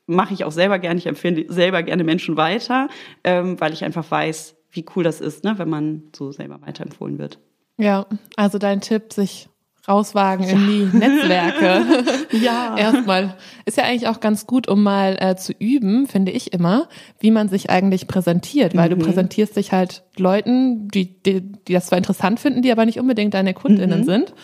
mache 0.07 0.35
ich 0.35 0.45
auch 0.45 0.53
selber 0.53 0.79
gerne. 0.79 0.99
Ich 0.99 1.07
empfehle 1.07 1.53
selber 1.53 1.83
gerne 1.83 2.05
Menschen 2.05 2.37
weiter, 2.37 2.89
ähm, 3.25 3.61
weil 3.61 3.73
ich 3.73 3.85
einfach 3.85 4.09
weiß, 4.09 4.55
wie 4.71 4.85
cool 4.95 5.03
das 5.03 5.21
ist, 5.21 5.43
ne, 5.43 5.55
wenn 5.59 5.69
man 5.69 6.05
so 6.15 6.31
selber 6.31 6.63
weiterempfohlen 6.63 7.19
wird. 7.19 7.41
Ja, 7.77 8.07
also 8.37 8.59
dein 8.59 8.81
Tipp, 8.81 9.13
sich 9.13 9.50
rauswagen 9.89 10.47
ja. 10.47 10.53
in 10.53 10.67
die 10.67 10.99
Netzwerke. 10.99 12.05
ja. 12.43 12.77
Erstmal. 12.77 13.35
Ist 13.65 13.77
ja 13.77 13.85
eigentlich 13.85 14.09
auch 14.09 14.21
ganz 14.21 14.47
gut, 14.47 14.69
um 14.69 14.83
mal 14.83 15.17
äh, 15.21 15.37
zu 15.37 15.53
üben, 15.53 16.07
finde 16.07 16.33
ich 16.33 16.53
immer, 16.53 16.89
wie 17.19 17.31
man 17.31 17.49
sich 17.49 17.71
eigentlich 17.71 18.07
präsentiert, 18.07 18.77
weil 18.77 18.91
mhm. 18.91 18.99
du 18.99 19.07
präsentierst 19.07 19.57
dich 19.57 19.73
halt 19.73 20.05
Leuten, 20.17 20.89
die, 20.89 21.23
die, 21.23 21.41
die 21.41 21.73
das 21.73 21.87
zwar 21.87 21.99
interessant 21.99 22.41
finden, 22.41 22.63
die 22.63 22.73
aber 22.73 22.87
nicht 22.87 23.01
unbedingt 23.01 23.35
deine 23.35 23.55
KundInnen 23.55 24.01
mhm. 24.01 24.05
sind. 24.05 24.35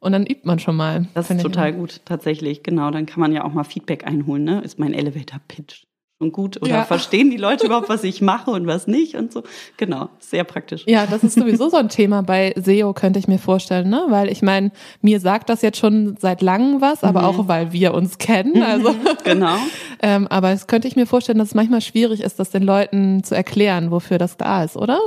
Und 0.00 0.12
dann 0.12 0.26
übt 0.26 0.42
man 0.44 0.58
schon 0.58 0.76
mal. 0.76 1.06
Das 1.14 1.30
ist 1.30 1.40
total 1.40 1.72
gut, 1.72 2.02
tatsächlich. 2.04 2.62
Genau, 2.62 2.90
dann 2.90 3.06
kann 3.06 3.20
man 3.20 3.32
ja 3.32 3.42
auch 3.42 3.54
mal 3.54 3.64
Feedback 3.64 4.06
einholen, 4.06 4.44
ne? 4.44 4.60
Ist 4.60 4.78
mein 4.78 4.92
Elevator 4.92 5.40
Pitch 5.48 5.84
und 6.24 6.32
gut 6.32 6.60
oder 6.60 6.70
ja. 6.70 6.84
verstehen 6.84 7.30
die 7.30 7.36
Leute 7.36 7.66
überhaupt, 7.66 7.88
was 7.88 8.02
ich 8.02 8.20
mache 8.20 8.50
und 8.50 8.66
was 8.66 8.86
nicht 8.86 9.14
und 9.14 9.32
so. 9.32 9.42
Genau, 9.76 10.08
sehr 10.18 10.44
praktisch. 10.44 10.84
Ja, 10.86 11.06
das 11.06 11.22
ist 11.22 11.34
sowieso 11.34 11.68
so 11.68 11.76
ein 11.76 11.88
Thema 11.88 12.22
bei 12.22 12.54
SEO, 12.56 12.92
könnte 12.92 13.18
ich 13.18 13.28
mir 13.28 13.38
vorstellen, 13.38 13.88
ne? 13.88 14.06
Weil 14.08 14.30
ich 14.30 14.42
meine, 14.42 14.72
mir 15.02 15.20
sagt 15.20 15.48
das 15.48 15.62
jetzt 15.62 15.78
schon 15.78 16.16
seit 16.18 16.42
langem 16.42 16.80
was, 16.80 17.04
aber 17.04 17.20
mhm. 17.20 17.26
auch 17.26 17.48
weil 17.48 17.72
wir 17.72 17.94
uns 17.94 18.18
kennen. 18.18 18.62
Also 18.62 18.94
genau. 19.22 19.56
ähm, 20.02 20.26
aber 20.28 20.50
es 20.50 20.66
könnte 20.66 20.88
ich 20.88 20.96
mir 20.96 21.06
vorstellen, 21.06 21.38
dass 21.38 21.48
es 21.48 21.54
manchmal 21.54 21.80
schwierig 21.80 22.20
ist, 22.20 22.40
das 22.40 22.50
den 22.50 22.62
Leuten 22.62 23.22
zu 23.22 23.34
erklären, 23.34 23.90
wofür 23.90 24.18
das 24.18 24.36
da 24.36 24.64
ist, 24.64 24.76
oder? 24.76 24.98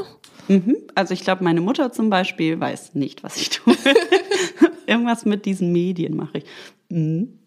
Mhm. 0.47 0.77
Also 0.95 1.13
ich 1.13 1.21
glaube, 1.21 1.43
meine 1.43 1.61
Mutter 1.61 1.91
zum 1.91 2.09
Beispiel 2.09 2.59
weiß 2.59 2.95
nicht, 2.95 3.23
was 3.23 3.37
ich 3.37 3.49
tue. 3.49 3.75
Irgendwas 4.85 5.25
mit 5.25 5.45
diesen 5.45 5.71
Medien 5.71 6.15
mache 6.15 6.39
ich. 6.39 6.45
Mhm. 6.89 7.39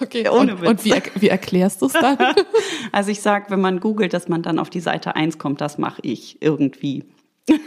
Okay, 0.00 0.28
ohne 0.28 0.52
und, 0.52 0.62
Witz. 0.62 0.68
Und 0.68 0.84
wie, 0.84 1.20
wie 1.20 1.28
erklärst 1.28 1.82
du 1.82 1.86
es 1.86 1.92
dann? 1.92 2.18
Also 2.92 3.10
ich 3.10 3.20
sag, 3.20 3.50
wenn 3.50 3.60
man 3.60 3.80
googelt, 3.80 4.14
dass 4.14 4.28
man 4.28 4.42
dann 4.42 4.58
auf 4.58 4.70
die 4.70 4.80
Seite 4.80 5.14
1 5.14 5.38
kommt, 5.38 5.60
das 5.60 5.78
mache 5.78 6.00
ich 6.02 6.38
irgendwie. 6.40 7.04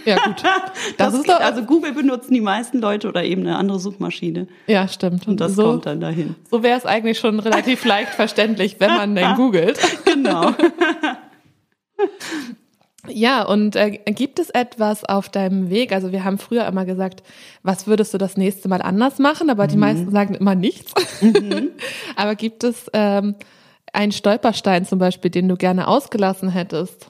Ja, 0.05 0.17
gut. 0.17 0.43
Das, 0.97 1.13
das 1.13 1.21
ist 1.21 1.29
doch, 1.29 1.39
also 1.39 1.63
Google 1.63 1.93
benutzen 1.93 2.33
die 2.33 2.41
meisten 2.41 2.79
Leute 2.79 3.07
oder 3.07 3.23
eben 3.23 3.41
eine 3.41 3.55
andere 3.55 3.79
Suchmaschine. 3.79 4.47
Ja, 4.67 4.87
stimmt. 4.87 5.27
Und 5.27 5.39
das 5.39 5.55
so, 5.55 5.63
kommt 5.63 5.85
dann 5.85 5.99
dahin. 5.99 6.35
So 6.49 6.63
wäre 6.63 6.77
es 6.77 6.85
eigentlich 6.85 7.17
schon 7.19 7.39
relativ 7.39 7.85
leicht 7.85 8.13
verständlich, 8.13 8.75
wenn 8.79 8.91
man 8.91 9.15
denn 9.15 9.35
googelt. 9.35 9.79
Genau. 10.05 10.53
Ja, 13.07 13.43
und 13.43 13.75
äh, 13.75 13.91
gibt 14.05 14.37
es 14.39 14.49
etwas 14.51 15.03
auf 15.03 15.29
deinem 15.29 15.69
Weg? 15.69 15.91
Also 15.91 16.11
wir 16.11 16.23
haben 16.23 16.37
früher 16.37 16.67
immer 16.67 16.85
gesagt, 16.85 17.23
was 17.63 17.87
würdest 17.87 18.13
du 18.13 18.17
das 18.17 18.37
nächste 18.37 18.69
Mal 18.69 18.81
anders 18.81 19.17
machen? 19.17 19.49
Aber 19.49 19.67
die 19.67 19.75
mhm. 19.75 19.81
meisten 19.81 20.11
sagen 20.11 20.35
immer 20.35 20.55
nichts. 20.55 20.93
Mhm. 21.21 21.69
Aber 22.15 22.35
gibt 22.35 22.63
es 22.63 22.89
ähm, 22.93 23.35
einen 23.91 24.11
Stolperstein 24.11 24.85
zum 24.85 24.99
Beispiel, 24.99 25.31
den 25.31 25.47
du 25.47 25.55
gerne 25.55 25.87
ausgelassen 25.87 26.49
hättest? 26.49 27.09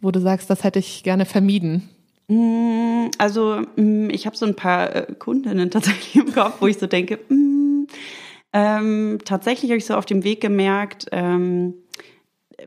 Wo 0.00 0.10
du 0.10 0.20
sagst, 0.20 0.50
das 0.50 0.64
hätte 0.64 0.80
ich 0.80 1.02
gerne 1.02 1.24
vermieden? 1.24 1.88
Mm, 2.28 3.06
also 3.16 3.62
mm, 3.76 4.10
ich 4.10 4.26
habe 4.26 4.36
so 4.36 4.44
ein 4.44 4.54
paar 4.54 4.94
äh, 4.94 5.06
Kundinnen 5.18 5.70
tatsächlich 5.70 6.16
im 6.16 6.32
Kopf, 6.34 6.56
wo 6.60 6.66
ich 6.66 6.78
so 6.78 6.86
denke, 6.86 7.18
mm, 7.28 7.86
ähm, 8.52 9.18
tatsächlich 9.24 9.70
habe 9.70 9.78
ich 9.78 9.86
so 9.86 9.94
auf 9.94 10.06
dem 10.06 10.24
Weg 10.24 10.40
gemerkt, 10.40 11.06
ähm, 11.10 11.74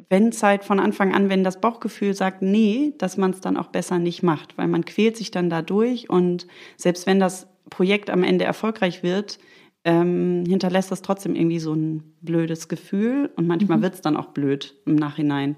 wenn 0.10 0.30
es 0.30 0.44
halt 0.44 0.64
von 0.64 0.80
Anfang 0.80 1.14
an, 1.14 1.30
wenn 1.30 1.44
das 1.44 1.62
Bauchgefühl 1.62 2.14
sagt, 2.14 2.42
nee, 2.42 2.94
dass 2.98 3.18
man 3.18 3.32
es 3.32 3.42
dann 3.42 3.58
auch 3.58 3.68
besser 3.68 4.00
nicht 4.00 4.24
macht, 4.24 4.58
weil 4.58 4.68
man 4.68 4.86
quält 4.86 5.18
sich 5.18 5.32
dann 5.32 5.50
dadurch 5.50 6.10
und 6.10 6.48
selbst 6.76 7.08
wenn 7.08 7.20
das 7.20 7.48
Projekt 7.70 8.10
am 8.10 8.24
Ende 8.24 8.46
erfolgreich 8.46 9.04
wird, 9.04 9.40
ähm, 9.84 10.44
hinterlässt 10.48 10.92
das 10.92 11.02
trotzdem 11.02 11.36
irgendwie 11.36 11.60
so 11.60 11.74
ein 11.74 12.04
blödes 12.22 12.68
Gefühl 12.68 13.30
und 13.36 13.48
manchmal 13.48 13.78
mhm. 13.78 13.84
wird 13.84 13.94
es 13.96 14.02
dann 14.02 14.18
auch 14.18 14.28
blöd 14.28 14.76
im 14.86 14.96
Nachhinein. 14.96 15.56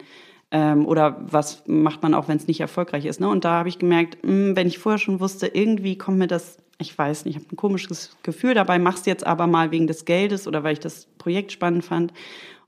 Ähm, 0.51 0.85
oder 0.87 1.17
was 1.21 1.63
macht 1.67 2.01
man 2.01 2.13
auch, 2.13 2.27
wenn 2.27 2.37
es 2.37 2.47
nicht 2.47 2.59
erfolgreich 2.59 3.05
ist. 3.05 3.19
Ne? 3.19 3.29
Und 3.29 3.45
da 3.45 3.51
habe 3.51 3.69
ich 3.69 3.77
gemerkt, 3.77 4.17
mh, 4.23 4.31
hm, 4.31 4.55
wenn 4.55 4.67
ich 4.67 4.79
vorher 4.79 4.97
schon 4.97 5.19
wusste, 5.19 5.47
irgendwie 5.47 5.97
kommt 5.97 6.17
mir 6.17 6.27
das, 6.27 6.57
ich 6.79 6.97
weiß 6.97 7.25
nicht, 7.25 7.35
ich 7.35 7.41
habe 7.41 7.53
ein 7.53 7.57
komisches 7.57 8.17
Gefühl 8.23 8.55
dabei, 8.55 8.79
mach's 8.79 9.05
jetzt 9.05 9.25
aber 9.25 9.47
mal 9.47 9.71
wegen 9.71 9.87
des 9.87 10.05
Geldes 10.05 10.47
oder 10.47 10.63
weil 10.63 10.73
ich 10.73 10.79
das 10.79 11.05
Projekt 11.17 11.51
spannend 11.51 11.85
fand. 11.85 12.13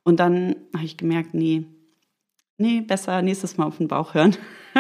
Und 0.04 0.20
dann 0.20 0.56
habe 0.74 0.86
ich 0.86 0.98
gemerkt, 0.98 1.34
nee, 1.34 1.66
nee, 2.58 2.82
besser 2.82 3.22
nächstes 3.22 3.58
Mal 3.58 3.66
auf 3.66 3.78
den 3.78 3.88
Bauch 3.88 4.14
hören. 4.14 4.36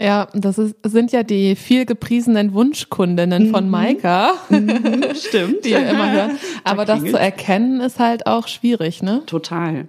Ja, 0.00 0.26
das 0.34 0.58
ist, 0.58 0.74
sind 0.84 1.12
ja 1.12 1.22
die 1.22 1.54
viel 1.54 1.86
gepriesenen 1.86 2.52
Wunschkundinnen 2.52 3.46
mhm. 3.46 3.50
von 3.52 3.70
Maika. 3.70 4.34
Mhm, 4.48 5.04
stimmt. 5.14 5.64
die 5.64 5.70
ja 5.70 5.78
immer 5.78 6.10
hören. 6.10 6.38
Aber 6.64 6.84
da 6.84 6.96
das 6.96 7.10
zu 7.10 7.16
erkennen 7.16 7.80
ist 7.80 8.00
halt 8.00 8.26
auch 8.26 8.48
schwierig, 8.48 9.02
ne? 9.02 9.22
Total. 9.26 9.88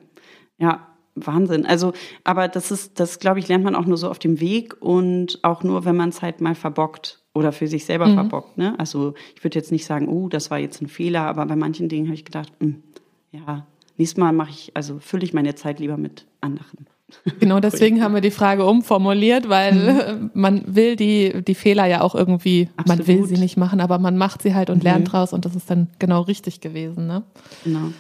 Ja, 0.60 0.88
Wahnsinn. 1.16 1.66
Also, 1.66 1.94
aber 2.24 2.48
das 2.48 2.72
ist, 2.72 3.00
das 3.00 3.20
glaube 3.20 3.40
ich, 3.40 3.48
lernt 3.48 3.64
man 3.64 3.74
auch 3.74 3.86
nur 3.86 3.98
so 3.98 4.10
auf 4.10 4.20
dem 4.20 4.40
Weg 4.40 4.76
und 4.80 5.40
auch 5.42 5.64
nur, 5.64 5.86
wenn 5.86 5.96
man 5.96 6.10
es 6.10 6.22
halt 6.22 6.40
mal 6.40 6.56
verbockt 6.56 7.24
oder 7.34 7.52
für 7.52 7.68
sich 7.68 7.86
selber 7.86 8.08
mhm. 8.08 8.16
verbockt. 8.16 8.58
Ne? 8.58 8.78
Also 8.78 9.16
ich 9.36 9.44
würde 9.44 9.58
jetzt 9.58 9.72
nicht 9.72 9.86
sagen, 9.86 10.08
oh, 10.08 10.30
das 10.30 10.52
war 10.52 10.60
jetzt 10.60 10.82
ein 10.82 10.88
Fehler, 10.88 11.22
aber 11.22 11.46
bei 11.46 11.56
manchen 11.56 11.90
Dingen 11.90 12.08
habe 12.08 12.16
ich 12.16 12.26
gedacht, 12.26 12.54
mh, 12.60 12.68
hm, 12.68 12.84
ja, 13.32 13.66
nächstes 13.98 14.18
Mal 14.18 14.32
mache 14.32 14.52
ich, 14.52 14.72
also 14.74 15.00
fülle 15.00 15.24
ich 15.24 15.34
meine 15.34 15.56
Zeit 15.56 15.80
lieber 15.80 15.98
mit 15.98 16.26
anderen. 16.42 16.88
Genau 17.40 17.60
deswegen 17.60 18.02
haben 18.02 18.14
wir 18.14 18.22
die 18.22 18.32
Frage 18.32 18.66
umformuliert, 18.66 19.48
weil 19.48 19.74
mhm. 19.74 20.32
man 20.34 20.76
will 20.76 20.96
die, 20.96 21.44
die 21.44 21.56
Fehler 21.56 21.86
ja 21.86 22.02
auch 22.02 22.16
irgendwie, 22.16 22.70
Absolut. 22.78 23.00
man 23.00 23.08
will 23.08 23.26
sie 23.28 23.38
nicht 23.38 23.58
machen, 23.58 23.80
aber 23.80 24.00
man 24.00 24.18
macht 24.18 24.42
sie 24.42 24.56
halt 24.56 24.70
und 24.70 24.78
mhm. 24.78 24.84
lernt 24.84 25.12
draus 25.12 25.32
und 25.32 25.46
das 25.46 25.56
ist 25.56 25.70
dann 25.70 25.88
genau 26.00 26.22
richtig 26.22 26.62
gewesen. 26.62 27.08
Ne? 27.08 27.24
Genau. 27.64 27.92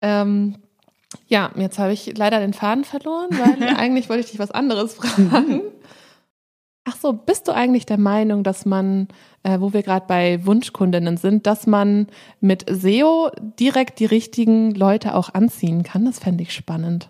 Ähm, 0.00 0.56
ja, 1.26 1.50
jetzt 1.56 1.78
habe 1.78 1.92
ich 1.92 2.16
leider 2.16 2.38
den 2.38 2.52
Faden 2.52 2.84
verloren, 2.84 3.28
weil 3.30 3.68
eigentlich 3.76 4.08
wollte 4.08 4.24
ich 4.24 4.30
dich 4.30 4.38
was 4.38 4.52
anderes 4.52 4.94
fragen. 4.94 5.62
Ach 6.92 6.96
so, 6.96 7.12
bist 7.12 7.46
du 7.46 7.52
eigentlich 7.52 7.86
der 7.86 7.98
Meinung, 7.98 8.42
dass 8.42 8.66
man, 8.66 9.06
äh, 9.44 9.60
wo 9.60 9.72
wir 9.72 9.84
gerade 9.84 10.06
bei 10.08 10.44
Wunschkundinnen 10.44 11.18
sind, 11.18 11.46
dass 11.46 11.68
man 11.68 12.08
mit 12.40 12.64
SEO 12.68 13.30
direkt 13.60 14.00
die 14.00 14.06
richtigen 14.06 14.74
Leute 14.74 15.14
auch 15.14 15.32
anziehen 15.32 15.84
kann? 15.84 16.04
Das 16.04 16.18
fände 16.18 16.42
ich 16.42 16.52
spannend. 16.52 17.08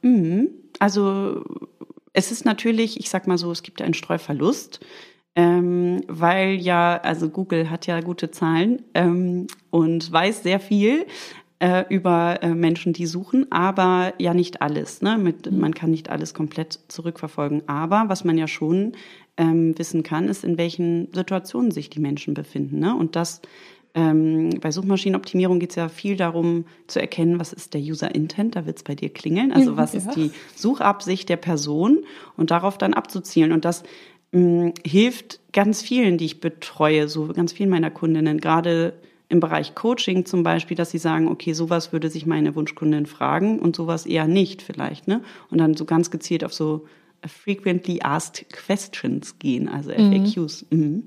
Mhm. 0.00 0.48
Also 0.80 1.44
es 2.12 2.32
ist 2.32 2.44
natürlich, 2.44 2.98
ich 2.98 3.10
sag 3.10 3.28
mal 3.28 3.38
so, 3.38 3.52
es 3.52 3.62
gibt 3.62 3.80
einen 3.80 3.94
Streuverlust. 3.94 4.80
Ähm, 5.36 6.02
weil 6.08 6.56
ja, 6.56 7.00
also 7.00 7.30
Google 7.30 7.70
hat 7.70 7.86
ja 7.86 8.00
gute 8.00 8.32
Zahlen 8.32 8.82
ähm, 8.92 9.46
und 9.70 10.10
weiß 10.10 10.42
sehr 10.42 10.60
viel 10.60 11.06
äh, 11.62 11.84
über 11.88 12.42
äh, 12.42 12.56
Menschen, 12.56 12.92
die 12.92 13.06
suchen, 13.06 13.46
aber 13.52 14.14
ja 14.18 14.34
nicht 14.34 14.60
alles. 14.62 15.00
Ne? 15.00 15.16
Mit, 15.16 15.48
mhm. 15.48 15.60
Man 15.60 15.74
kann 15.74 15.92
nicht 15.92 16.10
alles 16.10 16.34
komplett 16.34 16.80
zurückverfolgen. 16.88 17.62
Aber 17.68 18.06
was 18.08 18.24
man 18.24 18.36
ja 18.36 18.48
schon 18.48 18.94
ähm, 19.36 19.78
wissen 19.78 20.02
kann, 20.02 20.28
ist, 20.28 20.42
in 20.42 20.58
welchen 20.58 21.12
Situationen 21.14 21.70
sich 21.70 21.88
die 21.88 22.00
Menschen 22.00 22.34
befinden. 22.34 22.80
Ne? 22.80 22.96
Und 22.96 23.14
das 23.14 23.42
ähm, 23.94 24.50
bei 24.60 24.72
Suchmaschinenoptimierung 24.72 25.60
geht 25.60 25.70
es 25.70 25.76
ja 25.76 25.88
viel 25.88 26.16
darum 26.16 26.64
zu 26.88 27.00
erkennen, 27.00 27.38
was 27.38 27.52
ist 27.52 27.74
der 27.74 27.80
User 27.80 28.12
Intent, 28.12 28.56
da 28.56 28.66
wird 28.66 28.78
es 28.78 28.82
bei 28.82 28.96
dir 28.96 29.10
klingeln. 29.10 29.52
Also 29.52 29.76
was 29.76 29.92
ja. 29.92 30.00
ist 30.00 30.16
die 30.16 30.32
Suchabsicht 30.56 31.28
der 31.28 31.36
Person 31.36 32.04
und 32.36 32.50
darauf 32.50 32.76
dann 32.76 32.92
abzuzielen. 32.92 33.52
Und 33.52 33.64
das 33.64 33.84
mh, 34.32 34.40
mm, 34.40 34.72
hilft 34.84 35.38
ganz 35.52 35.80
vielen, 35.80 36.18
die 36.18 36.24
ich 36.24 36.40
betreue, 36.40 37.06
so 37.06 37.28
ganz 37.28 37.52
vielen 37.52 37.70
meiner 37.70 37.90
Kundinnen, 37.92 38.40
gerade 38.40 38.94
im 39.32 39.40
Bereich 39.40 39.74
Coaching 39.74 40.26
zum 40.26 40.42
Beispiel, 40.42 40.76
dass 40.76 40.90
sie 40.90 40.98
sagen, 40.98 41.26
okay, 41.26 41.54
sowas 41.54 41.90
würde 41.90 42.10
sich 42.10 42.26
meine 42.26 42.54
Wunschkundin 42.54 43.06
fragen 43.06 43.58
und 43.58 43.74
sowas 43.74 44.04
eher 44.04 44.28
nicht 44.28 44.60
vielleicht, 44.60 45.08
ne? 45.08 45.22
Und 45.50 45.56
dann 45.58 45.74
so 45.74 45.86
ganz 45.86 46.10
gezielt 46.10 46.44
auf 46.44 46.52
so 46.52 46.86
frequently 47.26 48.00
asked 48.02 48.46
questions 48.52 49.38
gehen, 49.38 49.70
also 49.70 49.90
FAQs. 49.90 50.66
Mhm. 50.68 50.78
Mhm. 50.78 51.02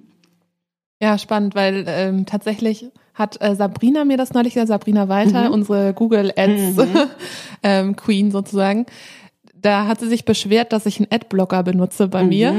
Ja, 0.99 1.19
spannend, 1.19 1.53
weil 1.53 1.85
ähm, 1.87 2.25
tatsächlich 2.25 2.87
hat 3.13 3.39
äh, 3.41 3.55
Sabrina 3.55 4.05
mir 4.05 4.17
das 4.17 4.33
neulich 4.33 4.55
gesagt, 4.55 4.69
Sabrina 4.69 5.07
Walter, 5.07 5.49
mhm. 5.49 5.53
unsere 5.53 5.93
Google 5.93 6.31
Ads 6.35 6.77
mhm. 6.77 6.97
ähm, 7.63 7.95
Queen 7.95 8.31
sozusagen, 8.31 8.87
da 9.65 9.87
hat 9.87 9.99
sie 9.99 10.07
sich 10.07 10.25
beschwert, 10.25 10.71
dass 10.73 10.85
ich 10.85 10.99
einen 10.99 11.07
Adblocker 11.11 11.63
benutze 11.63 12.07
bei 12.07 12.23
mhm. 12.23 12.29
mir. 12.29 12.55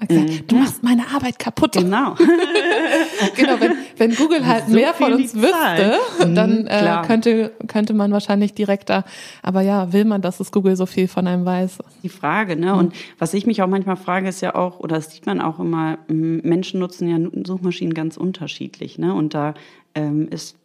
Hat 0.00 0.08
gesagt, 0.08 0.30
mhm. 0.30 0.46
Du 0.46 0.56
machst 0.56 0.82
meine 0.82 1.02
Arbeit 1.12 1.38
kaputt. 1.38 1.72
Genau. 1.72 2.14
genau, 3.36 3.60
wenn, 3.60 3.72
wenn 3.96 4.14
Google 4.14 4.46
halt 4.46 4.66
so 4.68 4.74
mehr 4.74 4.94
von 4.94 5.14
uns 5.14 5.34
wüsste, 5.34 5.98
mhm, 6.24 6.34
dann 6.36 6.66
äh, 6.68 7.02
könnte, 7.04 7.52
könnte 7.66 7.94
man 7.94 8.12
wahrscheinlich 8.12 8.54
direkter, 8.54 9.04
aber 9.42 9.62
ja, 9.62 9.92
will 9.92 10.04
man, 10.04 10.22
dass 10.22 10.38
es 10.38 10.52
Google 10.52 10.76
so 10.76 10.86
viel 10.86 11.08
von 11.08 11.26
einem 11.26 11.44
weiß? 11.44 11.78
Die 12.04 12.08
Frage, 12.08 12.56
ne? 12.56 12.76
Und 12.76 12.94
was 13.18 13.34
ich 13.34 13.46
mich 13.46 13.62
auch 13.62 13.68
manchmal 13.68 13.96
frage, 13.96 14.28
ist 14.28 14.40
ja 14.40 14.54
auch, 14.54 14.78
oder 14.78 14.96
das 14.96 15.12
sieht 15.12 15.26
man 15.26 15.40
auch 15.40 15.58
immer, 15.58 15.98
Menschen 16.06 16.78
nutzen 16.78 17.08
ja 17.08 17.18
Suchmaschinen 17.44 17.92
ganz 17.92 18.16
unterschiedlich, 18.16 18.98
ne? 18.98 19.14
Und 19.14 19.34
da 19.34 19.54
ähm, 19.94 20.28
ist 20.28 20.56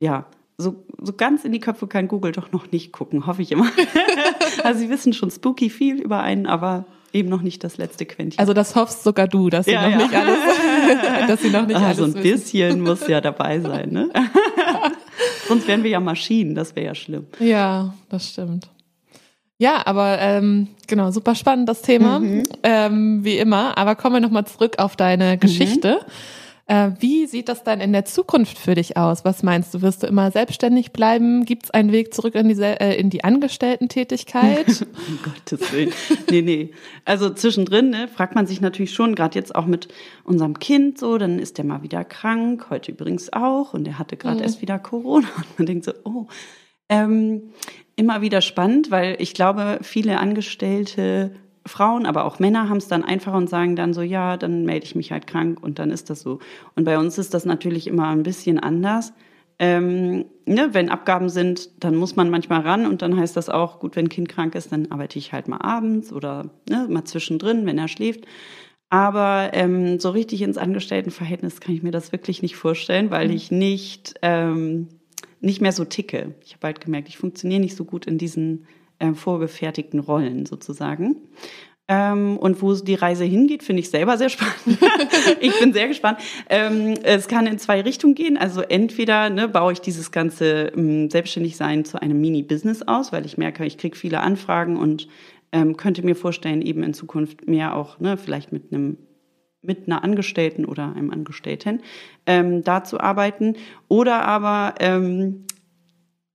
ja 0.00 0.26
so, 0.58 0.84
so 1.00 1.12
ganz 1.12 1.44
in 1.44 1.52
die 1.52 1.60
Köpfe 1.60 1.86
kann 1.86 2.08
Google 2.08 2.32
doch 2.32 2.50
noch 2.50 2.70
nicht 2.72 2.92
gucken, 2.92 3.26
hoffe 3.26 3.42
ich 3.42 3.52
immer. 3.52 3.70
also 4.64 4.80
sie 4.80 4.90
wissen 4.90 5.12
schon 5.12 5.30
spooky 5.30 5.70
viel 5.70 6.00
über 6.00 6.20
einen, 6.20 6.46
aber 6.46 6.84
eben 7.12 7.28
noch 7.28 7.42
nicht 7.42 7.62
das 7.62 7.78
letzte 7.78 8.04
Quäntchen. 8.06 8.40
Also 8.40 8.52
das 8.52 8.74
hoffst 8.74 9.04
sogar 9.04 9.28
du, 9.28 9.50
dass 9.50 9.66
sie 9.66 9.72
ja, 9.72 9.82
noch 9.82 9.90
ja. 9.90 9.98
nicht 9.98 10.14
alles, 10.14 10.38
dass 11.28 11.42
sie 11.42 11.50
noch 11.50 11.66
nicht 11.66 11.76
ah, 11.76 11.86
alles 11.86 11.98
So 11.98 12.04
ein 12.04 12.12
bisschen 12.12 12.80
muss 12.80 13.06
ja 13.06 13.20
dabei 13.20 13.60
sein, 13.60 13.90
ne? 13.90 14.10
Sonst 15.46 15.68
wären 15.68 15.84
wir 15.84 15.90
ja 15.90 16.00
Maschinen, 16.00 16.54
das 16.54 16.74
wäre 16.74 16.86
ja 16.86 16.94
schlimm. 16.94 17.26
Ja, 17.38 17.94
das 18.08 18.28
stimmt. 18.28 18.68
Ja, 19.58 19.86
aber 19.86 20.18
ähm, 20.20 20.68
genau, 20.86 21.10
super 21.10 21.34
spannend 21.34 21.68
das 21.68 21.82
Thema, 21.82 22.20
mhm. 22.20 22.42
ähm, 22.62 23.24
wie 23.24 23.38
immer. 23.38 23.78
Aber 23.78 23.96
kommen 23.96 24.16
wir 24.16 24.20
nochmal 24.20 24.46
zurück 24.46 24.78
auf 24.78 24.94
deine 24.94 25.34
mhm. 25.34 25.40
Geschichte. 25.40 26.00
Mhm. 26.00 26.12
Äh, 26.68 26.90
wie 27.00 27.24
sieht 27.24 27.48
das 27.48 27.64
dann 27.64 27.80
in 27.80 27.94
der 27.94 28.04
Zukunft 28.04 28.58
für 28.58 28.74
dich 28.74 28.98
aus? 28.98 29.24
Was 29.24 29.42
meinst 29.42 29.72
du? 29.72 29.80
Wirst 29.80 30.02
du 30.02 30.06
immer 30.06 30.30
selbstständig 30.30 30.92
bleiben? 30.92 31.46
Gibt 31.46 31.64
es 31.64 31.70
einen 31.70 31.92
Weg 31.92 32.12
zurück 32.12 32.34
in 32.34 32.46
die, 32.46 32.60
äh, 32.60 32.94
in 32.94 33.08
die 33.08 33.24
Angestellten-Tätigkeit? 33.24 34.66
um 35.08 35.18
Gottes 35.24 35.72
Willen. 35.72 35.92
Nee, 36.30 36.42
nee. 36.42 36.70
Also 37.06 37.30
zwischendrin 37.30 37.88
ne, 37.88 38.06
fragt 38.06 38.34
man 38.34 38.46
sich 38.46 38.60
natürlich 38.60 38.92
schon, 38.92 39.14
gerade 39.14 39.38
jetzt 39.38 39.54
auch 39.54 39.64
mit 39.64 39.88
unserem 40.24 40.58
Kind 40.58 40.98
so, 40.98 41.16
dann 41.16 41.38
ist 41.38 41.56
der 41.56 41.64
mal 41.64 41.82
wieder 41.82 42.04
krank, 42.04 42.66
heute 42.68 42.92
übrigens 42.92 43.32
auch, 43.32 43.72
und 43.72 43.84
der 43.84 43.98
hatte 43.98 44.18
gerade 44.18 44.36
mhm. 44.36 44.42
erst 44.42 44.60
wieder 44.60 44.78
Corona. 44.78 45.28
Und 45.38 45.58
man 45.58 45.66
denkt 45.66 45.86
so, 45.86 45.92
oh. 46.04 46.26
Ähm, 46.90 47.50
immer 47.96 48.20
wieder 48.20 48.42
spannend, 48.42 48.90
weil 48.90 49.16
ich 49.18 49.32
glaube, 49.32 49.78
viele 49.82 50.18
Angestellte 50.18 51.32
Frauen, 51.68 52.06
aber 52.06 52.24
auch 52.24 52.38
Männer 52.38 52.68
haben 52.68 52.78
es 52.78 52.88
dann 52.88 53.04
einfacher 53.04 53.36
und 53.36 53.48
sagen 53.48 53.76
dann 53.76 53.94
so, 53.94 54.02
ja, 54.02 54.36
dann 54.36 54.64
melde 54.64 54.84
ich 54.84 54.94
mich 54.94 55.12
halt 55.12 55.26
krank 55.26 55.62
und 55.62 55.78
dann 55.78 55.90
ist 55.90 56.10
das 56.10 56.20
so. 56.20 56.38
Und 56.74 56.84
bei 56.84 56.98
uns 56.98 57.18
ist 57.18 57.34
das 57.34 57.44
natürlich 57.44 57.86
immer 57.86 58.08
ein 58.08 58.22
bisschen 58.22 58.58
anders. 58.58 59.12
Ähm, 59.60 60.26
ne, 60.46 60.68
wenn 60.72 60.88
Abgaben 60.88 61.28
sind, 61.28 61.82
dann 61.82 61.96
muss 61.96 62.14
man 62.14 62.30
manchmal 62.30 62.60
ran 62.60 62.86
und 62.86 63.02
dann 63.02 63.16
heißt 63.16 63.36
das 63.36 63.48
auch, 63.48 63.80
gut, 63.80 63.96
wenn 63.96 64.06
ein 64.06 64.10
Kind 64.10 64.28
krank 64.28 64.54
ist, 64.54 64.70
dann 64.70 64.92
arbeite 64.92 65.18
ich 65.18 65.32
halt 65.32 65.48
mal 65.48 65.58
abends 65.58 66.12
oder 66.12 66.50
ne, 66.68 66.86
mal 66.88 67.04
zwischendrin, 67.04 67.66
wenn 67.66 67.78
er 67.78 67.88
schläft. 67.88 68.24
Aber 68.90 69.50
ähm, 69.52 69.98
so 69.98 70.10
richtig 70.10 70.42
ins 70.42 70.56
Angestelltenverhältnis 70.56 71.60
kann 71.60 71.74
ich 71.74 71.82
mir 71.82 71.90
das 71.90 72.12
wirklich 72.12 72.40
nicht 72.40 72.56
vorstellen, 72.56 73.10
weil 73.10 73.28
mhm. 73.28 73.34
ich 73.34 73.50
nicht, 73.50 74.14
ähm, 74.22 74.88
nicht 75.40 75.60
mehr 75.60 75.72
so 75.72 75.84
ticke. 75.84 76.34
Ich 76.44 76.54
habe 76.54 76.68
halt 76.68 76.80
gemerkt, 76.80 77.08
ich 77.08 77.18
funktioniere 77.18 77.60
nicht 77.60 77.76
so 77.76 77.84
gut 77.84 78.06
in 78.06 78.16
diesen 78.16 78.66
äh, 78.98 79.12
vorgefertigten 79.12 80.00
Rollen 80.00 80.46
sozusagen. 80.46 81.16
Ähm, 81.90 82.36
und 82.36 82.60
wo 82.60 82.74
die 82.74 82.94
Reise 82.94 83.24
hingeht, 83.24 83.62
finde 83.62 83.80
ich 83.80 83.88
selber 83.88 84.18
sehr 84.18 84.28
spannend. 84.28 84.78
ich 85.40 85.58
bin 85.58 85.72
sehr 85.72 85.88
gespannt. 85.88 86.18
Ähm, 86.50 86.94
es 87.02 87.28
kann 87.28 87.46
in 87.46 87.58
zwei 87.58 87.80
Richtungen 87.80 88.14
gehen. 88.14 88.36
Also 88.36 88.60
entweder 88.60 89.30
ne, 89.30 89.48
baue 89.48 89.72
ich 89.72 89.80
dieses 89.80 90.12
ganze 90.12 90.72
ähm, 90.76 91.08
Selbstständigsein 91.08 91.86
zu 91.86 92.00
einem 92.00 92.20
Mini-Business 92.20 92.82
aus, 92.82 93.10
weil 93.10 93.24
ich 93.24 93.38
merke, 93.38 93.64
ich 93.64 93.78
kriege 93.78 93.96
viele 93.96 94.20
Anfragen 94.20 94.76
und 94.76 95.08
ähm, 95.50 95.78
könnte 95.78 96.04
mir 96.04 96.14
vorstellen, 96.14 96.60
eben 96.60 96.82
in 96.82 96.92
Zukunft 96.92 97.48
mehr 97.48 97.74
auch, 97.74 97.98
ne, 98.00 98.18
vielleicht 98.18 98.52
mit 98.52 98.70
einem 98.70 98.98
mit 99.60 99.86
einer 99.86 100.04
Angestellten 100.04 100.64
oder 100.64 100.94
einem 100.94 101.10
Angestellten 101.10 101.82
ähm, 102.26 102.62
da 102.62 102.84
zu 102.84 103.00
arbeiten. 103.00 103.56
Oder 103.88 104.24
aber 104.24 104.74
ähm, 104.78 105.46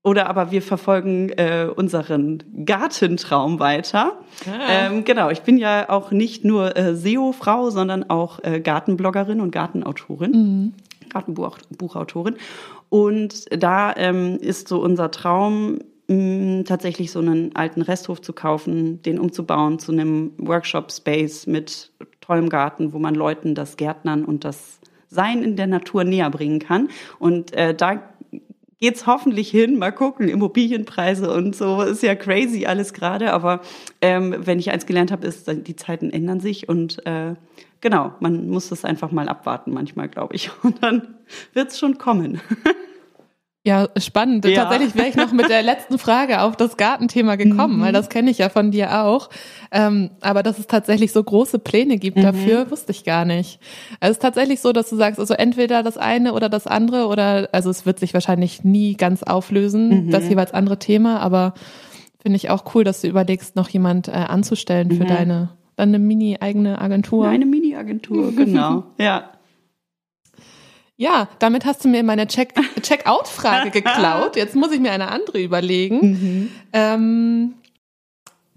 oder 0.03 0.27
aber 0.27 0.51
wir 0.51 0.61
verfolgen 0.61 1.29
äh, 1.29 1.67
unseren 1.73 2.43
Gartentraum 2.65 3.59
weiter. 3.59 4.19
Ah. 4.45 4.87
Ähm, 4.87 5.05
genau, 5.05 5.29
ich 5.29 5.41
bin 5.41 5.57
ja 5.57 5.89
auch 5.89 6.11
nicht 6.11 6.43
nur 6.43 6.75
äh, 6.75 6.95
SEO-Frau, 6.95 7.69
sondern 7.69 8.09
auch 8.09 8.43
äh, 8.43 8.59
Gartenbloggerin 8.59 9.39
und 9.39 9.51
Gartenautorin. 9.51 10.31
Mhm. 10.31 10.73
Gartenbuchautorin. 11.09 12.35
Und 12.89 13.45
da 13.51 13.95
ähm, 13.95 14.37
ist 14.39 14.67
so 14.67 14.81
unser 14.81 15.09
Traum, 15.11 15.79
mh, 16.07 16.63
tatsächlich 16.63 17.11
so 17.11 17.19
einen 17.19 17.55
alten 17.55 17.81
Resthof 17.81 18.21
zu 18.21 18.33
kaufen, 18.33 19.01
den 19.03 19.19
umzubauen 19.19 19.79
zu 19.79 19.91
einem 19.91 20.31
Workshop-Space 20.37 21.47
mit 21.47 21.91
tollem 22.21 22.49
Garten, 22.49 22.93
wo 22.93 22.99
man 22.99 23.15
Leuten 23.15 23.55
das 23.55 23.77
Gärtnern 23.77 24.25
und 24.25 24.43
das 24.43 24.79
Sein 25.09 25.43
in 25.43 25.55
der 25.55 25.67
Natur 25.67 26.03
näher 26.03 26.29
bringen 26.29 26.59
kann. 26.59 26.89
Und 27.19 27.53
äh, 27.53 27.75
da 27.75 28.01
geht's 28.83 29.07
hoffentlich 29.07 29.49
hin. 29.49 29.79
Mal 29.79 29.93
gucken, 29.93 30.27
Immobilienpreise 30.27 31.33
und 31.33 31.55
so 31.55 31.83
ist 31.83 32.03
ja 32.03 32.15
crazy 32.15 32.65
alles 32.65 32.91
gerade. 32.91 33.31
Aber 33.31 33.61
ähm, 34.01 34.35
wenn 34.39 34.59
ich 34.59 34.71
eins 34.71 34.85
gelernt 34.85 35.09
habe, 35.09 35.25
ist, 35.25 35.49
die 35.49 35.75
Zeiten 35.77 36.09
ändern 36.09 36.41
sich 36.41 36.67
und 36.67 37.05
äh, 37.05 37.35
genau, 37.79 38.11
man 38.19 38.49
muss 38.49 38.67
das 38.67 38.83
einfach 38.83 39.09
mal 39.11 39.29
abwarten 39.29 39.71
manchmal, 39.71 40.09
glaube 40.09 40.35
ich. 40.35 40.51
Und 40.63 40.83
dann 40.83 41.15
wird's 41.53 41.79
schon 41.79 41.97
kommen. 41.97 42.41
Ja, 43.65 43.87
spannend. 43.95 44.43
Ja. 44.43 44.65
Tatsächlich 44.65 44.93
wäre 44.93 45.07
ich 45.07 45.15
noch 45.15 45.31
mit 45.31 45.49
der 45.49 45.63
letzten 45.63 45.97
Frage 45.97 46.41
auf 46.41 46.57
das 46.57 46.75
Gartenthema 46.75 47.37
gekommen, 47.37 47.77
mhm. 47.77 47.81
weil 47.81 47.93
das 47.93 48.09
kenne 48.09 48.29
ich 48.29 48.39
ja 48.39 48.49
von 48.49 48.71
dir 48.71 49.03
auch. 49.03 49.29
Ähm, 49.71 50.11
aber 50.19 50.43
dass 50.43 50.59
es 50.59 50.67
tatsächlich 50.67 51.13
so 51.13 51.23
große 51.23 51.59
Pläne 51.59 51.97
gibt 51.97 52.17
mhm. 52.17 52.23
dafür, 52.23 52.69
wusste 52.71 52.91
ich 52.91 53.05
gar 53.05 53.23
nicht. 53.23 53.59
Also 54.01 54.11
es 54.11 54.17
ist 54.17 54.21
tatsächlich 54.21 54.59
so, 54.59 54.73
dass 54.73 54.89
du 54.89 54.97
sagst, 54.97 55.17
also 55.17 55.33
entweder 55.33 55.81
das 55.81 55.97
eine 55.97 56.33
oder 56.33 56.49
das 56.49 56.67
andere 56.67 57.07
oder, 57.07 57.47
also 57.53 57.69
es 57.69 57.85
wird 57.85 57.99
sich 57.99 58.13
wahrscheinlich 58.13 58.65
nie 58.65 58.95
ganz 58.95 59.23
auflösen, 59.23 60.07
mhm. 60.07 60.11
das 60.11 60.27
jeweils 60.27 60.53
andere 60.53 60.77
Thema, 60.77 61.21
aber 61.21 61.53
finde 62.21 62.35
ich 62.35 62.49
auch 62.49 62.75
cool, 62.75 62.83
dass 62.83 62.99
du 62.99 63.07
überlegst, 63.07 63.55
noch 63.55 63.69
jemand 63.69 64.09
äh, 64.09 64.11
anzustellen 64.11 64.91
für 64.91 65.03
mhm. 65.03 65.07
deine, 65.07 65.49
deine 65.77 65.99
mini-eigene 65.99 66.81
Agentur. 66.81 67.29
Eine 67.29 67.45
Mini-Agentur, 67.45 68.33
genau, 68.33 68.83
ja. 68.99 69.29
Ja, 70.95 71.27
damit 71.39 71.65
hast 71.65 71.83
du 71.83 71.89
mir 71.89 72.03
meine 72.03 72.27
Check 72.27 72.53
Check-out-Frage 72.81 73.71
geklaut. 73.71 74.35
Jetzt 74.35 74.55
muss 74.55 74.71
ich 74.71 74.79
mir 74.79 74.91
eine 74.91 75.09
andere 75.09 75.41
überlegen. 75.41 75.99
Mhm. 76.01 76.51
Ähm, 76.71 77.53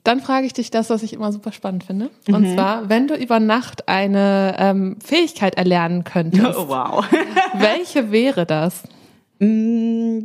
dann 0.04 0.20
frage 0.20 0.46
ich 0.46 0.52
dich 0.52 0.70
das, 0.70 0.88
was 0.88 1.02
ich 1.02 1.12
immer 1.12 1.32
super 1.32 1.50
spannend 1.50 1.82
finde. 1.82 2.10
Und 2.28 2.42
mhm. 2.42 2.54
zwar, 2.54 2.88
wenn 2.88 3.08
du 3.08 3.16
über 3.16 3.40
Nacht 3.40 3.88
eine 3.88 4.54
ähm, 4.58 4.98
Fähigkeit 5.04 5.56
erlernen 5.56 6.04
könntest, 6.04 6.44
oh, 6.58 6.68
wow. 6.68 7.04
welche 7.54 8.12
wäre 8.12 8.46
das? 8.46 8.84
Mm, 9.40 10.20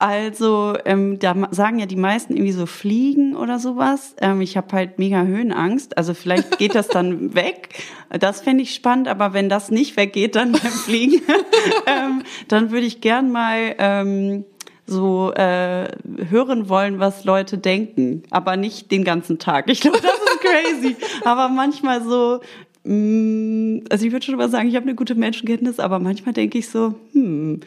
also, 0.00 0.76
ähm, 0.84 1.18
da 1.18 1.34
sagen 1.50 1.80
ja 1.80 1.86
die 1.86 1.96
meisten 1.96 2.34
irgendwie 2.34 2.52
so 2.52 2.66
Fliegen 2.66 3.34
oder 3.34 3.58
sowas. 3.58 4.14
Ähm, 4.20 4.40
ich 4.40 4.56
habe 4.56 4.68
halt 4.72 5.00
mega 5.00 5.24
Höhenangst. 5.24 5.98
Also 5.98 6.14
vielleicht 6.14 6.58
geht 6.58 6.76
das 6.76 6.86
dann 6.86 7.34
weg. 7.34 7.70
Das 8.10 8.40
fände 8.40 8.62
ich 8.62 8.74
spannend, 8.74 9.08
aber 9.08 9.32
wenn 9.32 9.48
das 9.48 9.72
nicht 9.72 9.96
weggeht, 9.96 10.36
dann 10.36 10.52
beim 10.52 10.60
Fliegen, 10.60 11.20
ähm, 11.86 12.22
dann 12.46 12.70
würde 12.70 12.86
ich 12.86 13.00
gern 13.00 13.32
mal 13.32 13.74
ähm, 13.78 14.44
so 14.86 15.32
äh, 15.32 15.88
hören 16.30 16.68
wollen, 16.68 17.00
was 17.00 17.24
Leute 17.24 17.58
denken, 17.58 18.22
aber 18.30 18.56
nicht 18.56 18.92
den 18.92 19.02
ganzen 19.02 19.40
Tag. 19.40 19.68
Ich 19.68 19.80
glaube, 19.80 19.98
das 20.00 20.12
ist 20.12 20.40
crazy. 20.40 20.96
aber 21.24 21.48
manchmal 21.48 22.04
so, 22.04 22.40
mh, 22.84 22.94
mm, 22.94 23.84
also 23.90 24.06
ich 24.06 24.12
würde 24.12 24.24
schon 24.24 24.36
mal 24.36 24.48
sagen, 24.48 24.68
ich 24.68 24.76
habe 24.76 24.84
eine 24.84 24.94
gute 24.94 25.16
Menschenkenntnis, 25.16 25.80
aber 25.80 25.98
manchmal 25.98 26.32
denke 26.32 26.56
ich 26.56 26.68
so, 26.68 26.94
hm, 27.12 27.60